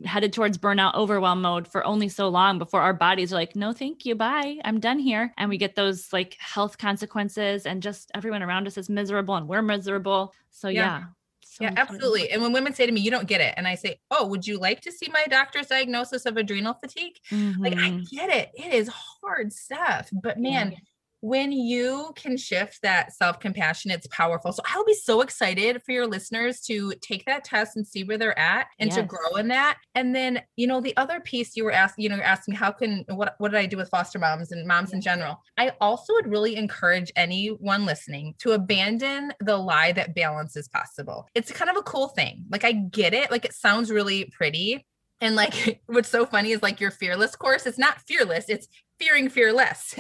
headed 0.06 0.34
towards 0.34 0.58
burnout 0.58 0.96
overwhelm 0.96 1.42
mode 1.42 1.68
for 1.68 1.86
only 1.86 2.10
so 2.10 2.30
long 2.30 2.58
before 2.58 2.82
our 2.82 2.94
bodies 2.94 3.32
are 3.32 3.36
like, 3.36 3.56
no, 3.56 3.74
thank 3.74 4.06
you. 4.06 4.16
Bye. 4.16 4.58
I'm 4.66 4.80
done 4.80 5.00
here. 5.00 5.34
And 5.38 5.50
we 5.50 5.58
get 5.58 5.76
those 5.76 6.12
like 6.14 6.36
health 6.40 6.78
consequences 6.78 7.66
and 7.66 7.82
just 7.84 8.12
everyone 8.14 8.44
around 8.44 8.68
us 8.68 8.78
is 8.78 8.90
miserable 8.90 9.36
and 9.36 9.48
we're 9.48 9.62
miserable. 9.62 10.34
So 10.52 10.68
Yeah. 10.68 10.82
yeah. 10.82 11.04
so 11.46 11.64
yeah, 11.64 11.70
important. 11.72 11.96
absolutely. 11.96 12.32
And 12.32 12.42
when 12.42 12.54
women 12.54 12.74
say 12.74 12.86
to 12.86 12.92
me, 12.92 13.02
you 13.02 13.12
don't 13.12 13.28
get 13.28 13.42
it, 13.42 13.54
and 13.58 13.68
I 13.68 13.76
say, 13.76 14.00
oh, 14.10 14.26
would 14.28 14.48
you 14.48 14.58
like 14.58 14.80
to 14.82 14.92
see 14.92 15.08
my 15.12 15.26
doctor's 15.30 15.68
diagnosis 15.68 16.26
of 16.26 16.38
adrenal 16.38 16.74
fatigue? 16.76 17.18
Like, 17.60 17.74
I 17.74 17.90
Mhm. 17.90 18.10
get 18.10 18.30
it. 18.30 18.52
It 18.54 18.74
is 18.74 18.88
hard 19.22 19.52
stuff. 19.52 20.10
But 20.14 20.40
man, 20.40 20.72
Yeah. 20.72 20.78
When 21.22 21.52
you 21.52 22.12
can 22.16 22.36
shift 22.36 22.82
that 22.82 23.14
self 23.14 23.40
compassion, 23.40 23.92
it's 23.92 24.08
powerful. 24.08 24.52
So 24.52 24.64
I'll 24.66 24.86
be 24.86 24.96
so 24.96 25.22
excited 25.22 25.82
for 25.84 25.92
your 25.92 26.08
listeners 26.08 26.60
to 26.62 26.94
take 27.02 27.26
that 27.26 27.44
test 27.44 27.78
and 27.78 27.86
see 27.86 28.04
where 28.04 28.18
they're 28.18 28.38
at 28.38 28.68
and 28.80 28.92
to 28.92 29.04
grow 29.04 29.36
in 29.38 29.48
that. 29.50 29.78
And 29.96 30.16
then, 30.16 30.42
you 30.56 30.66
know, 30.66 30.82
the 30.82 30.98
other 30.98 31.20
piece 31.20 31.56
you 31.56 31.64
were 31.64 31.72
asking, 31.72 32.04
you 32.04 32.10
know, 32.10 32.16
you're 32.16 32.26
asking 32.26 32.56
how 32.56 32.72
can 32.72 33.06
what 33.08 33.36
what 33.38 33.52
did 33.52 33.60
I 33.60 33.68
do 33.68 33.78
with 33.78 33.90
foster 33.90 34.20
moms 34.20 34.52
and 34.52 34.68
moms 34.68 34.94
in 34.94 35.02
general? 35.02 35.42
I 35.58 35.72
also 35.80 36.14
would 36.14 36.28
really 36.28 36.56
encourage 36.56 37.12
anyone 37.16 37.86
listening 37.86 38.34
to 38.40 38.54
abandon 38.54 39.34
the 39.40 39.58
lie 39.58 39.92
that 39.92 40.16
balance 40.16 40.56
is 40.56 40.68
possible. 40.68 41.28
It's 41.36 41.52
kind 41.52 41.70
of 41.70 41.78
a 41.78 41.84
cool 41.84 42.08
thing. 42.10 42.46
Like 42.50 42.64
I 42.64 42.72
get 42.72 43.14
it, 43.14 43.30
like 43.30 43.46
it 43.46 43.54
sounds 43.54 43.92
really 43.92 44.26
pretty. 44.36 44.86
And 45.20 45.36
like 45.36 45.82
what's 45.86 46.10
so 46.10 46.26
funny 46.26 46.52
is 46.52 46.64
like 46.64 46.82
your 46.82 46.92
fearless 46.92 47.36
course, 47.36 47.68
it's 47.68 47.78
not 47.78 48.02
fearless, 48.02 48.46
it's 48.50 48.68
fearing 49.02 49.30
fearless. 49.30 49.96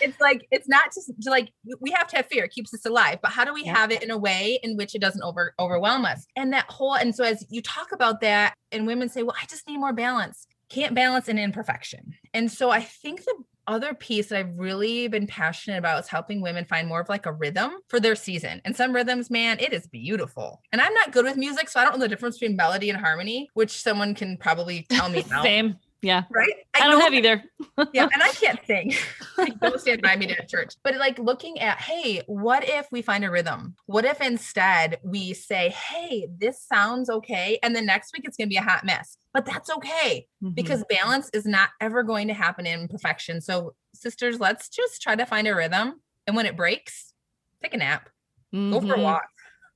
it's 0.00 0.20
like 0.20 0.46
it's 0.50 0.68
not 0.68 0.92
just 0.92 1.10
like 1.26 1.50
we 1.80 1.90
have 1.92 2.06
to 2.08 2.16
have 2.16 2.26
fear 2.26 2.44
it 2.44 2.50
keeps 2.50 2.74
us 2.74 2.84
alive 2.84 3.18
but 3.22 3.30
how 3.30 3.44
do 3.44 3.54
we 3.54 3.64
Yeah. 3.64 3.76
have 3.76 3.90
it 3.90 4.02
in 4.02 4.10
a 4.10 4.18
way 4.18 4.58
in 4.62 4.76
which 4.76 4.94
it 4.94 5.00
doesn't 5.00 5.22
over 5.22 5.54
overwhelm 5.58 6.04
us 6.04 6.26
and 6.36 6.52
that 6.52 6.66
whole 6.68 6.94
and 6.94 7.14
so 7.14 7.24
as 7.24 7.46
you 7.48 7.62
talk 7.62 7.92
about 7.92 8.20
that 8.20 8.54
and 8.70 8.86
women 8.86 9.08
say 9.08 9.22
well 9.22 9.36
i 9.40 9.46
just 9.46 9.66
need 9.66 9.78
more 9.78 9.92
balance 9.94 10.46
can't 10.68 10.94
balance 10.94 11.28
an 11.28 11.38
imperfection 11.38 12.14
and 12.34 12.50
so 12.50 12.70
i 12.70 12.80
think 12.80 13.24
the 13.24 13.34
other 13.68 13.94
piece 13.94 14.26
that 14.26 14.40
I've 14.40 14.58
really 14.58 15.06
been 15.06 15.28
passionate 15.28 15.78
about 15.78 16.02
is 16.02 16.08
helping 16.08 16.40
women 16.42 16.64
find 16.64 16.88
more 16.88 17.00
of 17.00 17.08
like 17.08 17.26
a 17.26 17.32
rhythm 17.32 17.70
for 17.86 18.00
their 18.00 18.16
season. 18.16 18.60
And 18.64 18.74
some 18.74 18.92
rhythms, 18.92 19.30
man, 19.30 19.60
it 19.60 19.72
is 19.72 19.86
beautiful. 19.86 20.60
And 20.72 20.80
I'm 20.80 20.92
not 20.94 21.12
good 21.12 21.24
with 21.24 21.36
music, 21.36 21.68
so 21.68 21.78
I 21.78 21.84
don't 21.84 21.92
know 21.94 22.00
the 22.00 22.08
difference 22.08 22.38
between 22.38 22.56
melody 22.56 22.90
and 22.90 22.98
harmony, 22.98 23.48
which 23.54 23.70
someone 23.80 24.16
can 24.16 24.36
probably 24.36 24.84
tell 24.90 25.08
me 25.08 25.20
about. 25.20 25.44
Same. 25.44 25.76
Yeah. 26.02 26.24
Right? 26.30 26.52
I, 26.74 26.80
I 26.80 26.90
don't 26.90 27.00
have 27.00 27.14
either. 27.14 27.44
yeah. 27.92 28.08
And 28.12 28.22
I 28.22 28.28
can't 28.30 28.58
sing. 28.66 28.92
like, 29.38 29.58
don't 29.60 29.80
stand 29.80 30.02
by 30.02 30.16
me 30.16 30.26
to 30.26 30.46
church. 30.46 30.74
But 30.82 30.96
like 30.96 31.18
looking 31.18 31.60
at, 31.60 31.80
hey, 31.80 32.22
what 32.26 32.68
if 32.68 32.88
we 32.90 33.02
find 33.02 33.24
a 33.24 33.30
rhythm? 33.30 33.76
What 33.86 34.04
if 34.04 34.20
instead 34.20 34.98
we 35.04 35.32
say, 35.32 35.68
hey, 35.70 36.26
this 36.36 36.60
sounds 36.60 37.08
okay. 37.08 37.58
And 37.62 37.74
the 37.74 37.80
next 37.80 38.12
week 38.12 38.24
it's 38.26 38.36
going 38.36 38.48
to 38.48 38.52
be 38.52 38.56
a 38.56 38.62
hot 38.62 38.84
mess. 38.84 39.16
But 39.32 39.46
that's 39.46 39.70
okay 39.70 40.26
mm-hmm. 40.42 40.54
because 40.54 40.84
balance 40.90 41.30
is 41.32 41.46
not 41.46 41.70
ever 41.80 42.02
going 42.02 42.26
to 42.28 42.34
happen 42.34 42.66
in 42.66 42.88
perfection. 42.88 43.40
So, 43.40 43.74
sisters, 43.94 44.40
let's 44.40 44.68
just 44.68 45.00
try 45.00 45.14
to 45.14 45.24
find 45.24 45.46
a 45.46 45.54
rhythm. 45.54 46.00
And 46.26 46.36
when 46.36 46.46
it 46.46 46.56
breaks, 46.56 47.14
take 47.62 47.74
a 47.74 47.78
nap, 47.78 48.08
mm-hmm. 48.54 48.72
go 48.72 48.80
for 48.80 48.86
a 48.86 48.90
mm-hmm. 48.90 49.02
walk. 49.02 49.22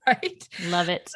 Right. 0.08 0.48
Love 0.66 0.88
it. 0.88 1.10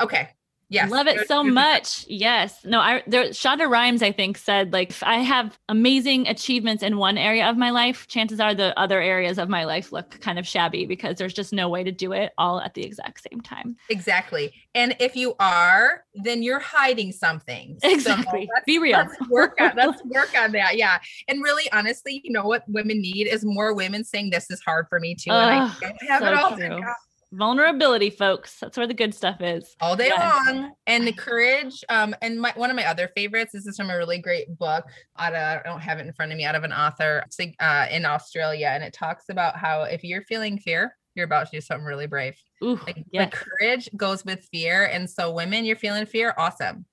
okay. 0.00 0.30
Yes. 0.70 0.88
Love 0.88 1.08
it 1.08 1.26
so 1.26 1.42
much. 1.42 2.06
Yes. 2.08 2.64
No, 2.64 2.78
I 2.78 3.02
there 3.08 3.24
Shonda 3.24 3.68
Rhimes, 3.68 4.02
I 4.02 4.12
think, 4.12 4.38
said 4.38 4.72
like 4.72 4.90
if 4.90 5.02
I 5.02 5.16
have 5.16 5.58
amazing 5.68 6.28
achievements 6.28 6.84
in 6.84 6.96
one 6.96 7.18
area 7.18 7.50
of 7.50 7.56
my 7.56 7.70
life, 7.70 8.06
chances 8.06 8.38
are 8.38 8.54
the 8.54 8.78
other 8.78 9.00
areas 9.00 9.38
of 9.38 9.48
my 9.48 9.64
life 9.64 9.90
look 9.90 10.20
kind 10.20 10.38
of 10.38 10.46
shabby 10.46 10.86
because 10.86 11.18
there's 11.18 11.34
just 11.34 11.52
no 11.52 11.68
way 11.68 11.82
to 11.82 11.90
do 11.90 12.12
it 12.12 12.32
all 12.38 12.60
at 12.60 12.74
the 12.74 12.84
exact 12.84 13.26
same 13.28 13.40
time. 13.40 13.76
Exactly. 13.88 14.54
And 14.76 14.94
if 15.00 15.16
you 15.16 15.34
are, 15.40 16.04
then 16.14 16.40
you're 16.40 16.60
hiding 16.60 17.10
something. 17.10 17.76
Exactly. 17.82 18.46
So 18.46 18.62
Be 18.64 18.78
real. 18.78 18.98
Let's 18.98 19.28
work 19.28 19.60
on 19.60 19.72
let's 19.76 20.00
work 20.04 20.30
on 20.38 20.52
that. 20.52 20.76
Yeah. 20.76 21.00
And 21.26 21.42
really 21.42 21.70
honestly, 21.72 22.20
you 22.22 22.30
know 22.30 22.46
what 22.46 22.62
women 22.68 23.00
need 23.00 23.26
is 23.26 23.44
more 23.44 23.74
women 23.74 24.04
saying 24.04 24.30
this 24.30 24.48
is 24.50 24.60
hard 24.60 24.86
for 24.88 25.00
me 25.00 25.16
too. 25.16 25.32
and 25.32 25.64
I 25.72 25.94
have 26.06 26.20
so 26.20 26.26
it 26.28 26.72
all. 26.72 26.94
Vulnerability 27.32 28.10
folks. 28.10 28.58
That's 28.60 28.76
where 28.76 28.86
the 28.86 28.94
good 28.94 29.14
stuff 29.14 29.40
is. 29.40 29.76
All 29.80 29.94
day 29.94 30.10
long. 30.10 30.72
And 30.86 31.06
the 31.06 31.12
courage 31.12 31.84
um 31.88 32.14
and 32.22 32.40
my 32.40 32.52
one 32.56 32.70
of 32.70 32.76
my 32.76 32.86
other 32.86 33.08
favorites 33.14 33.52
this 33.52 33.66
is 33.66 33.76
from 33.76 33.90
a 33.90 33.96
really 33.96 34.18
great 34.18 34.58
book 34.58 34.84
out 35.18 35.34
of 35.34 35.38
i 35.38 35.60
don't 35.64 35.80
have 35.80 35.98
it 35.98 36.06
in 36.06 36.12
front 36.12 36.32
of 36.32 36.38
me 36.38 36.44
out 36.44 36.54
of 36.54 36.64
an 36.64 36.72
author 36.72 37.24
uh, 37.60 37.86
in 37.90 38.04
australia 38.04 38.70
and 38.72 38.82
it 38.82 38.92
talks 38.92 39.24
about 39.28 39.56
how 39.56 39.82
if 39.82 40.02
you're 40.02 40.22
feeling 40.22 40.58
fear 40.58 40.96
you're 41.14 41.24
about 41.24 41.46
to 41.46 41.56
do 41.56 41.60
something 41.60 41.84
really 41.84 42.06
brave. 42.06 42.36
Ooh, 42.62 42.78
like 42.86 43.04
yes. 43.10 43.30
the 43.30 43.36
courage 43.36 43.88
goes 43.96 44.24
with 44.24 44.48
fear 44.52 44.86
and 44.86 45.08
so 45.08 45.32
women 45.32 45.64
you're 45.64 45.76
feeling 45.76 46.06
fear 46.06 46.34
awesome. 46.36 46.84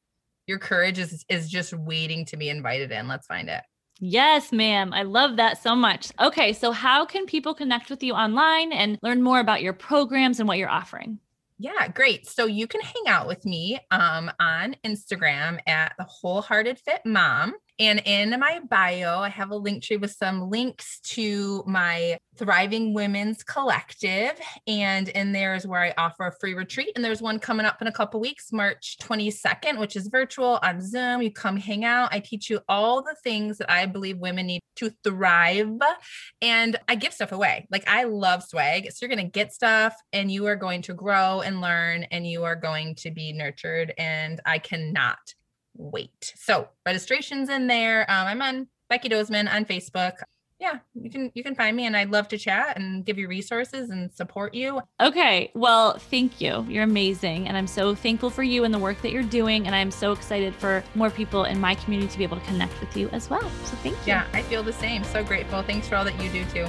Your 0.48 0.60
courage 0.60 0.98
is 0.98 1.26
is 1.30 1.50
just 1.50 1.74
waiting 1.74 2.26
to 2.26 2.38
be 2.38 2.50
invited 2.50 2.92
in 2.92 3.08
let's 3.08 3.28
find 3.28 3.50
it 3.50 3.64
Yes, 4.00 4.52
ma'am. 4.52 4.94
I 4.94 5.04
love 5.04 5.38
that 5.38 5.62
so 5.62 5.76
much. 5.76 6.12
Okay, 6.20 6.54
so 6.54 6.72
how 6.72 7.06
can 7.06 7.26
people 7.26 7.54
connect 7.54 7.90
with 7.90 8.04
you 8.04 8.14
online 8.14 8.72
and 8.72 9.00
learn 9.02 9.22
more 9.22 9.40
about 9.40 9.62
your 9.62 9.74
programs 9.74 10.40
and 10.40 10.48
what 10.48 10.58
you're 10.58 10.70
offering? 10.70 11.20
Yeah, 11.58 11.88
great. 11.88 12.28
So 12.28 12.46
you 12.46 12.68
can 12.68 12.82
hang 12.82 13.08
out 13.08 13.28
with 13.28 13.44
me 13.44 13.80
um, 13.90 14.30
on 14.40 14.76
Instagram 14.86 15.60
at 15.66 15.94
the 15.98 16.04
Wholehearted 16.04 16.78
Fit 16.78 17.02
Mom. 17.04 17.56
And 17.80 18.02
in 18.06 18.40
my 18.40 18.60
bio, 18.68 19.20
I 19.20 19.30
have 19.30 19.52
a 19.52 19.56
link 19.56 19.84
tree 19.84 19.98
with 19.98 20.12
some 20.12 20.50
links 20.50 21.00
to 21.02 21.64
my 21.68 22.18
Thriving 22.36 22.94
Women's 22.94 23.44
Collective. 23.44 24.34
And 24.66 25.10
in 25.10 25.32
there 25.32 25.54
is 25.54 25.68
where 25.68 25.84
I 25.84 25.94
offer 25.96 26.28
a 26.28 26.32
free 26.40 26.56
retreat. 26.56 26.92
And 26.96 27.06
there's 27.06 27.22
one 27.22 27.38
coming 27.38 27.68
up 27.68 27.82
in 27.82 27.88
a 27.88 27.92
couple 27.92 28.20
weeks, 28.20 28.52
March 28.52 28.98
22nd, 29.02 29.78
which 29.78 29.96
is 29.96 30.08
virtual 30.08 30.60
on 30.64 30.82
Zoom. 30.82 31.22
You 31.22 31.32
come 31.32 31.58
hang 31.58 31.86
out. 31.86 32.14
I 32.14 32.20
teach 32.20 32.50
you 32.50 32.62
all 32.68 33.04
the 33.04 33.16
things 33.24 33.60
that 33.60 33.72
I 33.72 33.86
believe 33.86 34.18
women 34.18 34.48
need 34.48 34.62
to 34.78 34.92
thrive. 35.04 35.78
And 36.42 36.78
I 36.88 36.96
give 36.96 37.14
stuff 37.14 37.32
away. 37.32 37.68
Like 37.70 37.88
I 37.88 38.06
love 38.06 38.44
swag. 38.44 38.92
So 38.92 39.06
you're 39.06 39.16
going 39.16 39.26
to 39.26 39.32
get 39.32 39.54
stuff 39.54 39.96
and 40.14 40.32
you 40.32 40.48
are 40.48 40.56
going 40.56 40.82
to 40.84 40.94
grow 40.96 41.42
and 41.42 41.62
learn 41.62 42.04
and 42.06 42.26
you 42.26 42.44
are 42.44 42.56
going 42.56 42.96
to 42.96 43.12
be 43.12 43.34
nurtured. 43.34 43.94
And 43.98 44.42
I 44.46 44.58
cannot 44.58 45.18
wait. 45.78 46.34
So 46.36 46.68
registration's 46.86 47.50
in 47.50 47.68
there. 47.68 48.10
Um, 48.10 48.28
I'm 48.28 48.42
on 48.42 48.68
Becky 48.90 49.10
Dozeman 49.10 49.52
on 49.52 49.66
Facebook. 49.66 50.14
Yeah, 50.60 50.80
you 50.96 51.12
can 51.12 51.32
you 51.36 51.44
can 51.44 51.54
find 51.54 51.78
me 51.78 51.86
and 51.86 51.96
I'd 51.96 52.10
love 52.10 52.28
to 52.30 52.38
chat 52.38 52.78
and 52.80 53.06
give 53.06 53.20
you 53.20 53.28
resources 53.28 53.92
and 53.92 54.12
support 54.12 54.56
you. 54.56 54.82
Okay. 55.00 55.52
Well, 55.54 56.00
thank 56.00 56.42
you. 56.42 56.66
You're 56.68 56.84
amazing 56.84 57.48
and 57.48 57.56
I'm 57.56 57.68
so 57.68 57.94
thankful 57.94 58.32
for 58.32 58.42
you 58.42 58.64
and 58.64 58.74
the 58.74 58.80
work 58.80 59.00
that 59.04 59.12
you're 59.12 59.22
doing 59.22 59.68
and 59.68 59.76
I'm 59.76 59.92
so 59.92 60.14
excited 60.14 60.56
for 60.56 60.84
more 60.96 61.12
people 61.12 61.44
in 61.44 61.60
my 61.60 61.76
community 61.76 62.12
to 62.12 62.18
be 62.18 62.24
able 62.24 62.38
to 62.38 62.46
connect 62.46 62.80
with 62.80 62.98
you 62.98 63.08
as 63.10 63.30
well. 63.30 63.48
So 63.66 63.76
thank 63.84 63.96
you. 63.98 64.08
Yeah, 64.08 64.26
I 64.34 64.42
feel 64.42 64.64
the 64.64 64.74
same. 64.74 65.04
So 65.04 65.24
grateful. 65.24 65.62
Thanks 65.62 65.88
for 65.88 65.96
all 65.96 66.06
that 66.06 66.20
you 66.24 66.32
do 66.32 66.44
too. 66.46 66.68